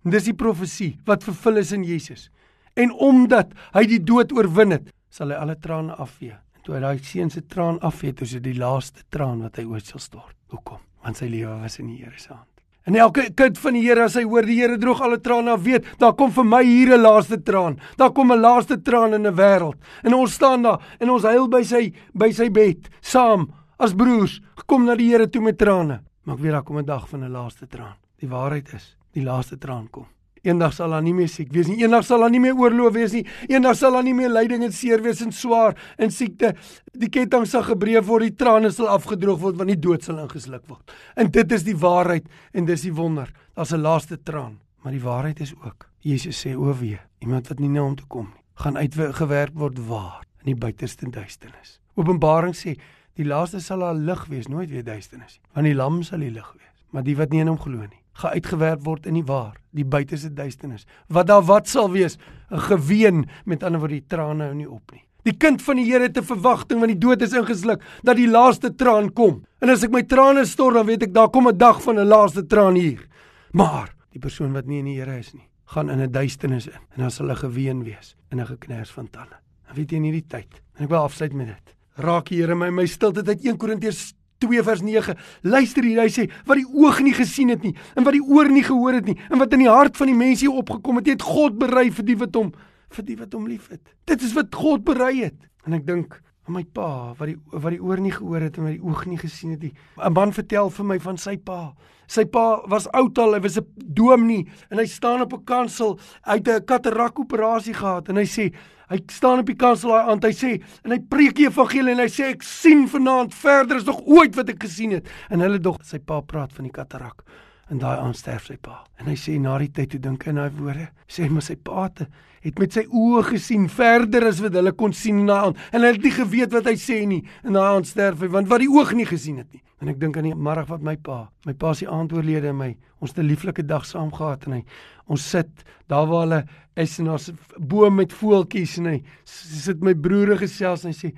dis 0.06 0.30
die 0.30 0.38
profesie 0.38 0.96
wat 1.06 1.26
vervul 1.26 1.62
is 1.62 1.74
in 1.76 1.84
Jesus. 1.84 2.30
En 2.76 2.92
omdat 2.92 3.54
hy 3.74 3.86
die 3.90 4.02
dood 4.04 4.34
oorwin 4.36 4.76
het, 4.76 4.90
sal 5.10 5.32
hy 5.32 5.40
alle 5.40 5.56
trane 5.60 5.96
afvee. 6.02 6.36
En 6.36 6.66
toe 6.66 6.76
hy 6.76 6.82
daai 6.84 7.00
seun 7.04 7.32
se 7.32 7.46
traan 7.48 7.80
afvee, 7.86 8.14
toe 8.14 8.28
is 8.28 8.36
dit 8.38 8.52
die 8.52 8.60
laaste 8.60 9.06
traan 9.14 9.42
wat 9.46 9.62
hy 9.62 9.66
ooit 9.70 9.88
sal 9.88 10.04
stort. 10.04 10.36
Hoekom? 10.54 10.82
Want 11.06 11.22
sy 11.22 11.30
lewe 11.32 11.56
was 11.62 11.80
in 11.80 11.90
die 11.94 12.02
Here 12.04 12.20
se 12.20 12.34
hand. 12.34 12.50
En 12.86 12.96
elke 13.02 13.32
kind 13.34 13.58
van 13.58 13.74
die 13.74 13.82
Here 13.82 14.06
as 14.06 14.16
hy 14.20 14.26
hoor 14.28 14.46
die 14.46 14.60
Here 14.60 14.78
droog 14.78 15.02
alle 15.02 15.18
trane 15.24 15.56
af, 15.56 15.64
weet, 15.66 15.88
daar 16.02 16.14
kom 16.18 16.34
vir 16.34 16.46
my 16.46 16.62
hier 16.64 16.94
'n 16.94 17.02
laaste 17.02 17.42
traan. 17.42 17.80
Daar 17.98 18.12
kom 18.12 18.32
'n 18.32 18.42
laaste 18.42 18.78
traan 18.82 19.14
in 19.14 19.26
'n 19.26 19.36
wêreld. 19.36 19.78
En 20.04 20.14
ons 20.14 20.34
staan 20.34 20.62
daar 20.62 20.82
en 21.00 21.10
ons 21.10 21.24
huil 21.24 21.48
by 21.48 21.64
sy 21.64 21.94
by 22.14 22.32
sy 22.32 22.50
bed, 22.50 22.90
saam 23.02 23.52
as 23.80 23.94
broers, 23.94 24.40
gekom 24.56 24.86
na 24.86 24.96
die 24.96 25.10
Here 25.10 25.28
toe 25.28 25.42
met 25.42 25.58
trane. 25.58 26.02
Maar 26.26 26.36
ek 26.36 26.42
weet 26.42 26.52
daar 26.52 26.64
kom 26.64 26.78
'n 26.78 26.86
dag 26.86 27.10
van 27.10 27.24
'n 27.24 27.32
laaste 27.32 27.68
traan. 27.68 27.96
Die 28.20 28.30
waarheid 28.30 28.74
is, 28.74 28.98
die 29.12 29.24
laaste 29.24 29.58
traan 29.58 29.90
kom. 29.90 30.08
Eendag 30.42 30.74
sal 30.74 30.90
daar 30.90 31.02
nie 31.02 31.14
meer 31.14 31.28
siek 31.28 31.52
wees 31.52 31.68
nie. 31.68 31.82
Eendag 31.82 32.06
sal 32.06 32.20
daar 32.20 32.30
nie 32.30 32.40
meer 32.40 32.54
oorloof 32.54 32.94
wees 32.94 33.12
nie. 33.12 33.26
Eendag 33.48 33.76
sal 33.76 33.92
daar 33.92 34.04
nie 34.04 34.14
meer 34.14 34.30
lyding 34.30 34.64
en 34.64 34.72
seer 34.72 35.02
wees 35.02 35.22
en 35.22 35.32
swaar 35.32 35.76
en 35.98 36.12
siekte. 36.12 36.56
Die 36.94 37.10
ketting 37.10 37.48
sal 37.48 37.64
gebreek 37.64 38.04
word, 38.06 38.22
die 38.22 38.36
trane 38.36 38.72
sal 38.72 38.88
afgedroog 38.88 39.40
word 39.40 39.56
want 39.56 39.70
die 39.70 39.80
dood 39.80 40.04
sal 40.04 40.20
ingesluk 40.20 40.68
word. 40.68 40.92
En 41.16 41.32
dit 41.32 41.52
is 41.52 41.64
die 41.64 41.78
waarheid 41.78 42.28
en 42.54 42.66
dis 42.66 42.82
die 42.82 42.94
wonder. 42.94 43.32
Daar's 43.56 43.72
'n 43.74 43.82
laaste 43.82 44.18
traan, 44.24 44.60
Maar 44.86 44.94
die 44.94 45.02
waarheid 45.02 45.40
is 45.40 45.54
ook, 45.66 45.88
Jesus 45.98 46.38
sê 46.38 46.52
o 46.54 46.70
wee, 46.78 47.00
iemand 47.26 47.48
wat 47.50 47.60
nie 47.60 47.72
na 47.74 47.82
hom 47.82 47.96
toe 47.98 48.06
kom 48.06 48.28
nie, 48.30 48.44
gaan 48.62 48.76
uitgewerp 48.78 49.56
word 49.58 49.80
waar 49.88 50.20
in 50.44 50.52
die 50.52 50.60
buiterste 50.62 51.10
duisternis. 51.10 51.80
Openbaring 51.98 52.54
sê 52.54 52.76
die 53.16 53.26
laaste 53.26 53.60
sal 53.60 53.80
daar 53.80 53.96
lig 53.96 54.26
wees, 54.32 54.48
nooit 54.48 54.70
weer 54.70 54.84
duisternis 54.84 55.40
nie, 55.40 55.50
want 55.54 55.66
die 55.66 55.76
lam 55.76 56.04
sal 56.04 56.20
die 56.20 56.32
lig 56.32 56.54
wees, 56.54 56.86
maar 56.92 57.04
die 57.04 57.16
wat 57.16 57.32
nie 57.32 57.42
in 57.42 57.48
hom 57.48 57.60
glo 57.60 57.78
nie, 57.78 58.02
gaan 58.22 58.36
uitgewerp 58.36 58.84
word 58.86 59.08
in 59.10 59.18
die 59.20 59.26
waar, 59.28 59.56
die 59.76 59.86
buiterste 59.86 60.32
duisternis. 60.34 60.86
Wat 61.12 61.28
daar 61.28 61.44
wat 61.44 61.68
sal 61.68 61.92
wees, 61.92 62.18
'n 62.52 62.60
geween 62.60 63.26
met 63.46 63.64
ander 63.64 63.80
woorde 63.80 64.00
die 64.00 64.08
trane 64.08 64.44
hou 64.44 64.54
nie 64.54 64.70
op 64.70 64.92
nie. 64.92 65.04
Die 65.26 65.34
kind 65.34 65.62
van 65.62 65.76
die 65.76 65.86
Here 65.86 66.04
het 66.04 66.18
'n 66.18 66.24
verwagting 66.24 66.80
want 66.80 66.92
die 66.92 67.00
dood 67.00 67.22
is 67.22 67.34
ingesluk 67.34 67.82
dat 68.04 68.16
die 68.16 68.28
laaste 68.28 68.76
traan 68.76 69.14
kom. 69.14 69.44
En 69.60 69.70
as 69.70 69.84
ek 69.84 69.92
my 69.92 70.04
trane 70.04 70.46
stort, 70.46 70.76
dan 70.76 70.86
weet 70.86 71.04
ek 71.04 71.14
daar 71.14 71.30
kom 71.30 71.48
'n 71.48 71.58
dag 71.58 71.82
van 71.82 72.00
'n 72.00 72.08
laaste 72.08 72.46
traan 72.46 72.76
hier. 72.76 73.08
Maar 73.52 73.96
die 74.12 74.20
persoon 74.20 74.54
wat 74.54 74.66
nie 74.66 74.80
in 74.80 74.86
die 74.86 75.00
Here 75.00 75.18
is 75.18 75.34
nie, 75.34 75.48
gaan 75.66 75.90
in 75.90 76.00
'n 76.00 76.12
duisternis 76.12 76.68
in 76.68 76.82
en 76.96 77.02
dan 77.02 77.12
sal 77.12 77.26
hulle 77.26 77.40
geween 77.40 77.84
wees 77.84 78.16
in 78.32 78.40
'n 78.40 78.46
geknars 78.46 78.92
van 78.92 79.10
tande. 79.10 79.36
En 79.68 79.76
weet 79.76 79.92
jy 79.92 79.98
in 79.98 80.04
hierdie 80.04 80.28
tyd, 80.28 80.62
en 80.76 80.84
ek 80.84 80.90
wil 80.90 81.04
afsluit 81.04 81.34
met 81.34 81.48
dit. 81.48 81.75
Raak 81.96 82.30
die 82.30 82.42
Here 82.42 82.56
my 82.56 82.70
my 82.70 82.86
stilte 82.90 83.24
uit 83.24 83.46
1 83.46 83.58
Korintiërs 83.58 84.14
2 84.44 84.64
vers 84.68 84.82
9. 84.84 85.16
Luister 85.48 85.84
hier, 85.84 86.02
hy 86.04 86.12
sê 86.12 86.28
wat 86.48 86.60
die 86.60 86.68
oog 86.68 87.00
nie 87.06 87.16
gesien 87.16 87.54
het 87.54 87.64
nie 87.64 87.76
en 87.96 88.04
wat 88.04 88.18
die 88.18 88.24
oor 88.24 88.50
nie 88.52 88.66
gehoor 88.66 89.00
het 89.00 89.08
nie 89.08 89.18
en 89.30 89.40
wat 89.40 89.56
in 89.56 89.64
die 89.64 89.72
hart 89.72 89.98
van 89.98 90.12
die 90.12 90.18
mense 90.18 90.52
opgekom 90.52 91.00
het, 91.00 91.14
het 91.16 91.24
God 91.26 91.58
berei 91.60 91.88
vir 91.96 92.08
die 92.08 92.18
wat 92.20 92.36
hom 92.36 92.52
vir 92.96 93.08
die 93.08 93.18
wat 93.20 93.34
hom 93.36 93.48
liefhet. 93.50 93.82
Dit 94.08 94.24
is 94.24 94.36
wat 94.36 94.54
God 94.56 94.84
berei 94.88 95.24
het. 95.24 95.38
En 95.66 95.76
ek 95.76 95.88
dink 95.88 96.20
my 96.48 96.64
pa 96.64 97.14
wat 97.18 97.28
die 97.30 97.38
wat 97.52 97.74
die 97.74 97.82
oor 97.82 98.02
nie 98.02 98.14
gehoor 98.14 98.44
het 98.46 98.58
en 98.58 98.68
wat 98.68 98.76
die 98.76 98.84
oog 98.86 99.06
nie 99.10 99.18
gesien 99.18 99.56
het 99.56 99.62
nie. 99.62 99.74
'n 99.98 100.14
Man 100.14 100.34
vertel 100.34 100.70
vir 100.70 100.86
my 100.86 101.00
van 101.00 101.18
sy 101.18 101.38
pa. 101.38 101.74
Sy 102.08 102.26
pa 102.26 102.62
was 102.70 102.88
oud 102.94 103.18
al, 103.18 103.34
hy 103.34 103.40
was 103.40 103.58
'n 103.58 103.66
dominee 103.78 104.46
en 104.70 104.78
hy 104.78 104.86
staan 104.86 105.22
op 105.22 105.34
'n 105.34 105.44
kansel. 105.44 106.00
Hy 106.24 106.38
het 106.38 106.48
'n 106.48 106.66
katarak 106.66 107.20
operasie 107.20 107.74
gehad 107.74 108.10
en 108.10 108.16
hy 108.16 108.26
sê 108.26 108.54
hy 108.90 109.02
staan 109.08 109.40
op 109.40 109.46
die 109.46 109.56
kansel 109.56 109.90
daai 109.90 110.10
aand. 110.10 110.24
Hy 110.24 110.32
sê 110.32 110.62
en 110.84 110.92
hy 110.92 111.00
preek 111.00 111.36
die 111.36 111.48
evangelie 111.48 111.92
en 111.92 112.00
hy 112.00 112.10
sê 112.10 112.30
ek 112.30 112.44
sien 112.44 112.88
vanaand 112.88 113.34
verder 113.34 113.78
as 113.78 113.86
nog 113.86 114.02
ooit 114.06 114.36
wat 114.36 114.50
ek 114.50 114.64
gesien 114.64 114.92
het. 114.92 115.08
En 115.30 115.40
hulle 115.40 115.60
dog 115.60 115.80
sy 115.84 116.00
pa 116.00 116.22
praat 116.22 116.54
van 116.54 116.64
die 116.64 116.72
katarak 116.72 117.24
en 117.72 117.82
daai 117.82 117.98
aand 117.98 118.18
sterf 118.18 118.46
sy 118.50 118.58
pa. 118.62 118.84
En 119.02 119.10
hy 119.10 119.16
sê 119.18 119.40
na 119.42 119.58
die 119.62 119.72
tyd 119.74 119.96
toe 119.96 120.00
dink 120.02 120.26
hy 120.26 120.34
aan 120.34 120.42
daai 120.44 120.58
woorde, 120.60 120.88
sê 121.10 121.30
maar 121.30 121.46
sy 121.46 121.56
pa 121.58 121.88
het, 121.88 122.06
het 122.46 122.60
met 122.62 122.78
sy 122.78 122.86
oë 122.86 123.24
gesien 123.32 123.66
verder 123.74 124.28
as 124.30 124.42
wat 124.44 124.54
hulle 124.54 124.74
kon 124.78 124.94
sien 124.94 125.24
na 125.26 125.42
aand. 125.48 125.62
En 125.74 125.82
hy 125.82 125.96
het 125.96 126.04
nie 126.06 126.14
geweet 126.14 126.54
wat 126.54 126.70
hy 126.70 126.76
sê 126.78 127.02
nie. 127.10 127.24
En 127.44 127.58
daai 127.58 127.70
aand 127.72 127.90
sterf 127.90 128.22
hy 128.22 128.30
want 128.34 128.52
wat 128.52 128.62
die 128.62 128.70
oog 128.70 128.94
nie 128.98 129.08
gesien 129.10 129.42
het 129.42 129.50
nie. 129.54 129.64
En 129.82 129.90
ek 129.92 129.98
dink 130.02 130.18
aan 130.18 130.30
die 130.30 130.36
middag 130.38 130.70
wat 130.70 130.86
my 130.86 130.96
pa, 131.02 131.26
my 131.46 131.56
pa 131.58 131.74
se 131.76 131.90
aand 131.90 132.14
oorlede 132.14 132.54
en 132.54 132.60
my 132.62 132.72
ons 133.02 133.14
'n 133.18 133.28
lieflike 133.28 133.66
dag 133.66 133.86
saam 133.86 134.12
gehad 134.12 134.46
en 134.48 134.54
hy 134.54 134.64
ons 135.08 135.30
sit 135.30 135.50
daar 135.88 136.08
waar 136.08 136.26
hulle 136.26 136.46
is 136.76 137.00
in 137.00 137.10
ons 137.10 137.32
boom 137.58 137.96
met 137.96 138.14
voeltjies 138.14 138.78
en 138.78 138.86
hy 138.86 139.04
sit 139.26 139.84
my 139.84 139.94
broer 139.94 140.38
gesels 140.38 140.86
en 140.86 140.94
hy 140.94 140.98
sê 140.98 141.12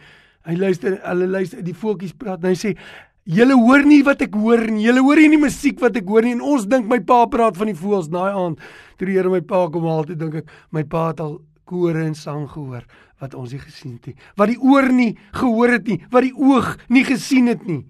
hy 0.48 0.56
luister 0.56 0.98
hulle 1.04 1.28
luister 1.28 1.62
die 1.64 1.76
voeltjies 1.76 2.16
praat 2.18 2.44
en 2.44 2.50
hy 2.50 2.60
sê 2.60 2.76
Julle 3.28 3.58
hoor 3.60 3.84
nie 3.84 4.00
wat 4.08 4.22
ek 4.24 4.38
hoor 4.40 4.62
nie. 4.72 4.86
Julle 4.86 5.02
hoor 5.04 5.20
nie 5.20 5.34
die 5.34 5.42
musiek 5.42 5.82
wat 5.84 5.98
ek 6.00 6.08
hoor 6.08 6.24
nie. 6.24 6.38
En 6.38 6.44
ons 6.48 6.64
dink 6.72 6.88
my 6.88 7.02
pa 7.04 7.26
praat 7.28 7.58
van 7.60 7.68
die 7.68 7.76
voëls 7.76 8.08
daai 8.14 8.32
aand. 8.32 8.62
Toe 8.96 9.10
die 9.10 9.18
Here 9.18 9.32
my 9.32 9.42
pa 9.44 9.66
kom 9.74 9.84
haal, 9.90 10.08
toe 10.08 10.16
dink 10.16 10.38
ek 10.40 10.54
my 10.72 10.86
pa 10.88 11.10
het 11.10 11.20
al 11.26 11.42
kore 11.68 12.06
en 12.08 12.16
sang 12.16 12.46
gehoor 12.48 12.86
wat 13.20 13.36
ons 13.36 13.52
nie 13.52 13.60
gesien 13.60 13.98
het 13.98 14.08
nie. 14.08 14.16
Wat 14.40 14.54
die 14.54 14.60
oor 14.62 14.88
nie 14.94 15.10
gehoor 15.36 15.76
het 15.76 15.92
nie, 15.92 16.00
wat 16.14 16.24
die 16.24 16.34
oog 16.38 16.78
nie 16.94 17.04
gesien 17.04 17.52
het 17.52 17.68
nie. 17.68 17.82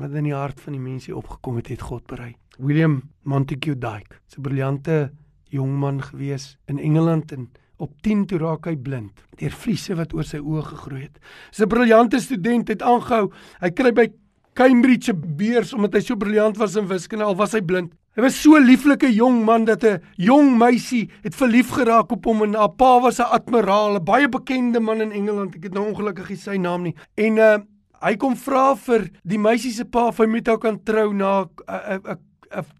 Wat 0.00 0.16
in 0.16 0.30
die 0.30 0.36
hart 0.36 0.62
van 0.64 0.76
die 0.78 0.82
mense 0.82 1.12
opgekom 1.16 1.60
het, 1.60 1.68
het 1.74 1.84
God 1.84 2.06
berei. 2.08 2.32
William 2.56 3.02
Montague 3.24 3.76
Dyke, 3.76 4.16
'n 4.38 4.42
briljante 4.42 5.12
jong 5.50 5.76
man 5.78 6.00
gewees 6.00 6.56
in 6.68 6.78
Engeland 6.78 7.32
en 7.32 7.50
op 7.76 7.92
10 8.00 8.26
toe 8.26 8.38
raak 8.38 8.64
hy 8.66 8.76
blind 8.76 9.12
deur 9.36 9.52
vliese 9.52 9.94
wat 9.94 10.14
oor 10.14 10.24
sy 10.24 10.38
oë 10.38 10.62
gegroei 10.62 11.02
het. 11.02 11.18
'n 11.60 11.68
Briljante 11.68 12.20
student 12.20 12.68
het 12.68 12.82
aangehou. 12.82 13.32
Hy 13.60 13.70
kry 13.70 13.92
by 13.92 14.12
Cambridge 14.56 15.12
beurs 15.14 15.74
omdat 15.76 15.98
hy 15.98 16.00
so 16.00 16.16
briljant 16.16 16.56
was 16.56 16.76
in 16.80 16.88
wiskunde 16.88 17.26
al 17.26 17.36
was 17.36 17.52
hy 17.52 17.60
blind. 17.60 17.92
Hy 18.16 18.22
was 18.24 18.38
so 18.40 18.56
'n 18.56 18.64
lieflike 18.64 19.08
jong 19.12 19.44
man 19.44 19.64
dat 19.64 19.84
'n 19.84 20.00
jong 20.16 20.56
meisie 20.56 21.10
het 21.22 21.34
verlief 21.34 21.68
geraak 21.68 22.10
op 22.12 22.24
hom 22.24 22.42
en 22.42 22.54
haar 22.54 22.72
pa 22.72 23.00
was 23.00 23.20
'n 23.20 23.28
admiraal, 23.28 23.96
'n 23.96 24.04
baie 24.04 24.28
bekende 24.28 24.80
man 24.80 25.00
in 25.00 25.12
Engeland. 25.12 25.54
Ek 25.54 25.64
het 25.64 25.74
nou 25.74 25.92
ongelukkig 25.92 26.28
nie 26.28 26.38
sy 26.38 26.56
naam 26.56 26.82
nie. 26.82 26.94
En 27.16 27.36
uh 27.38 27.58
hy 28.02 28.16
kom 28.16 28.36
vra 28.36 28.74
vir 28.76 29.08
die 29.24 29.38
meisie 29.38 29.72
se 29.72 29.84
pa 29.84 30.08
of 30.08 30.18
hy 30.18 30.26
met 30.26 30.46
haar 30.46 30.58
kan 30.58 30.78
trou 30.84 31.12
na 31.12 31.42
'n 31.42 31.48
'n 31.68 32.00
'n 32.04 32.18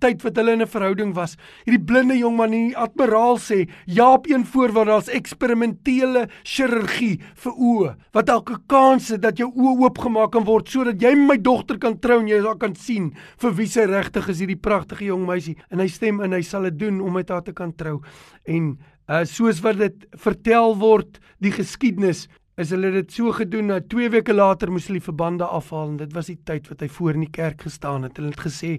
tyd 0.01 0.23
wat 0.25 0.37
hulle 0.37 0.53
in 0.53 0.63
'n 0.63 0.67
verhouding 0.67 1.15
was. 1.15 1.37
Hierdie 1.65 1.85
blinde 1.85 2.17
jong 2.19 2.37
man 2.37 2.53
in 2.53 2.69
die 2.69 2.77
admiraal 2.77 3.39
sê, 3.39 3.69
"Ja, 3.87 4.13
op 4.13 4.27
een 4.27 4.45
voorwaarde, 4.45 4.91
daar's 4.91 5.09
eksperimentele 5.09 6.29
chirurgie 6.43 7.21
vir 7.35 7.53
oë 7.53 7.97
wat 8.13 8.29
elke 8.29 8.59
kans 8.67 9.09
het 9.09 9.21
dat 9.21 9.39
jou 9.39 9.51
oë 9.51 9.81
oopgemaak 9.83 10.33
kan 10.33 10.45
word 10.45 10.69
sodat 10.69 11.01
jy 11.01 11.15
my 11.15 11.37
dogter 11.37 11.79
kan 11.79 11.99
trou 11.99 12.21
en 12.21 12.29
jy 12.29 12.43
haar 12.43 12.59
kan 12.59 12.75
sien 12.75 13.15
vir 13.39 13.53
wie 13.53 13.67
sy 13.67 13.85
regtig 13.85 14.29
is 14.29 14.41
hierdie 14.41 14.61
pragtige 14.61 15.05
jong 15.05 15.27
meisie." 15.27 15.57
En 15.71 15.79
hy 15.79 15.89
stem 15.89 16.21
in, 16.21 16.33
hy 16.33 16.43
sal 16.43 16.63
dit 16.63 16.79
doen 16.79 17.01
om 17.01 17.13
met 17.13 17.29
haar 17.29 17.43
te 17.43 17.53
kan 17.53 17.73
trou. 17.73 18.01
En 18.47 18.79
uh 19.09 19.25
soos 19.25 19.61
wat 19.61 19.79
dit 19.79 20.07
vertel 20.19 20.77
word, 20.77 21.21
die 21.41 21.53
geskiedenis 21.53 22.29
is 22.57 22.73
hulle 22.73 22.91
dit 22.95 23.13
so 23.13 23.33
gedoen 23.37 23.69
dat 23.69 23.89
2 23.93 24.09
weke 24.15 24.35
later 24.35 24.71
moes 24.73 24.87
hulle 24.89 24.99
die 24.99 25.05
verbande 25.05 25.45
afhaal 25.45 25.93
en 25.93 25.99
dit 26.01 26.15
was 26.17 26.31
die 26.33 26.39
tyd 26.49 26.71
wat 26.71 26.81
hy 26.81 26.89
voor 26.89 27.19
in 27.19 27.27
die 27.27 27.33
kerk 27.33 27.67
gestaan 27.67 28.07
het. 28.07 28.17
Hulle 28.17 28.33
het 28.33 28.41
gesê 28.47 28.79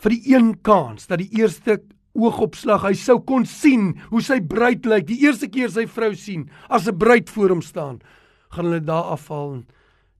vir 0.00 0.16
die 0.16 0.34
een 0.34 0.52
kans 0.66 1.06
dat 1.10 1.20
die 1.22 1.30
eerste 1.40 1.80
oogopslag 2.16 2.84
hy 2.88 2.94
sou 2.98 3.20
kon 3.26 3.46
sien 3.46 3.92
hoe 4.10 4.22
sy 4.24 4.40
bruid 4.40 4.86
lyk 4.88 5.06
die 5.06 5.20
eerste 5.26 5.48
keer 5.52 5.70
sy 5.70 5.86
vrou 5.86 6.14
sien 6.14 6.48
as 6.68 6.88
'n 6.88 6.98
bruid 6.98 7.30
voor 7.30 7.50
hom 7.50 7.62
staan 7.62 8.00
gaan 8.50 8.66
hulle 8.66 8.80
daar 8.80 9.12
afval 9.16 9.62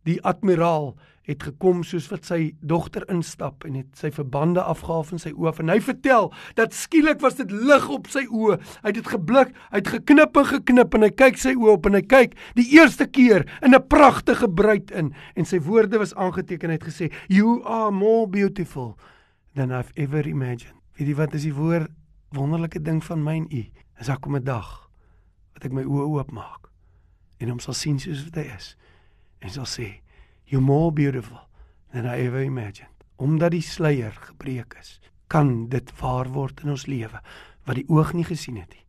die 0.04 0.20
admiraal 0.22 0.94
het 1.28 1.42
gekom 1.44 1.82
soos 1.84 2.08
wat 2.10 2.24
sy 2.26 2.54
dogter 2.64 3.04
instap 3.12 3.64
en 3.68 3.76
het 3.78 3.98
sy 3.98 4.10
verbande 4.14 4.62
afgehaal 4.62 5.04
van 5.10 5.20
sy 5.22 5.32
oë 5.36 5.52
en 5.62 5.72
hy 5.74 5.78
vertel 5.84 6.30
dat 6.58 6.74
skielik 6.74 7.20
was 7.20 7.36
dit 7.38 7.52
lig 7.52 7.88
op 7.92 8.08
sy 8.10 8.24
oë 8.26 8.56
hy 8.58 8.88
het 8.88 8.98
dit 8.98 9.12
geblik 9.12 9.52
hy 9.70 9.82
het 9.82 9.92
geknip 9.94 10.40
en 10.40 10.48
geknip 10.54 10.94
en 10.94 11.06
hy 11.06 11.12
kyk 11.22 11.38
sy 11.38 11.54
oë 11.58 11.76
op 11.76 11.86
en 11.86 11.98
hy 12.00 12.02
kyk 12.02 12.34
die 12.58 12.66
eerste 12.72 13.06
keer 13.06 13.46
in 13.62 13.74
'n 13.74 13.88
pragtige 13.88 14.48
bruid 14.48 14.90
in 14.90 15.14
en 15.36 15.44
sy 15.44 15.58
woorde 15.58 15.98
was 15.98 16.14
aangeteken 16.14 16.70
hy 16.70 16.78
het 16.80 16.88
gesê 16.88 17.12
you 17.28 17.62
are 17.64 17.90
more 17.90 18.26
beautiful 18.26 18.96
than 19.54 19.72
I've 19.72 19.92
ever 19.96 20.26
imagined. 20.28 20.78
Weet 20.96 21.08
jy 21.08 21.16
wat 21.18 21.34
is 21.34 21.46
die 21.48 21.54
woord 21.54 21.90
wonderlike 22.36 22.82
ding 22.82 23.00
van 23.04 23.22
my 23.24 23.36
en 23.40 23.48
u? 23.50 23.64
Is 24.00 24.06
daar 24.06 24.20
kom 24.20 24.36
'n 24.36 24.44
dag 24.44 24.90
wat 25.54 25.64
ek 25.64 25.72
my 25.72 25.82
oë 25.82 26.06
oopmaak 26.06 26.70
en 27.38 27.48
hom 27.48 27.58
sal 27.58 27.74
sien 27.74 27.98
soos 27.98 28.24
wat 28.24 28.34
hy 28.34 28.46
is 28.56 28.76
en 29.40 29.50
sal 29.50 29.64
sê, 29.64 30.00
"You're 30.44 30.64
more 30.64 30.92
beautiful 30.92 31.48
than 31.92 32.06
I 32.06 32.26
ever 32.26 32.42
imagined." 32.42 32.90
Omdat 33.16 33.50
die 33.50 33.62
sluier 33.62 34.12
gebreek 34.12 34.76
is, 34.80 35.00
kan 35.28 35.68
dit 35.68 35.92
waar 36.00 36.28
word 36.28 36.60
in 36.62 36.70
ons 36.70 36.86
lewe 36.86 37.20
wat 37.64 37.76
die 37.76 37.88
oog 37.88 38.12
nie 38.12 38.24
gesien 38.24 38.56
het 38.56 38.70
nie, 38.70 38.86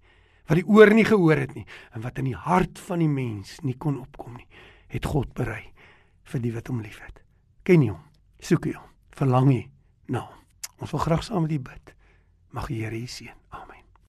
wat 0.48 0.58
die 0.58 0.68
oor 0.68 0.94
nie 0.94 1.06
gehoor 1.06 1.38
het 1.38 1.56
nie 1.56 1.66
en 1.94 2.02
wat 2.02 2.18
in 2.18 2.26
die 2.26 2.36
hart 2.36 2.80
van 2.80 3.00
die 3.00 3.08
mens 3.08 3.60
nie 3.62 3.78
kon 3.78 4.00
opkom 4.00 4.36
nie, 4.38 4.48
het 4.88 5.06
God 5.06 5.34
berei 5.34 5.74
vir 6.24 6.42
die 6.42 6.54
wat 6.54 6.68
hom 6.68 6.82
liefhet. 6.82 7.24
Ken 7.64 7.82
jy 7.82 7.94
hom? 7.94 8.04
Soek 8.40 8.66
jy 8.66 8.74
hom? 8.74 8.90
Verlang 9.12 9.52
jy 9.52 9.70
na 10.08 10.20
hom? 10.20 10.41
Ons 10.82 10.92
wil 10.92 11.00
graag 11.00 11.24
saam 11.24 11.46
met 11.46 11.52
U 11.52 11.60
bid. 11.70 11.94
Mag 12.50 12.68
die 12.68 12.82
Here 12.82 12.98
U 12.98 13.06
seën. 13.08 13.38
Amen. 13.50 13.81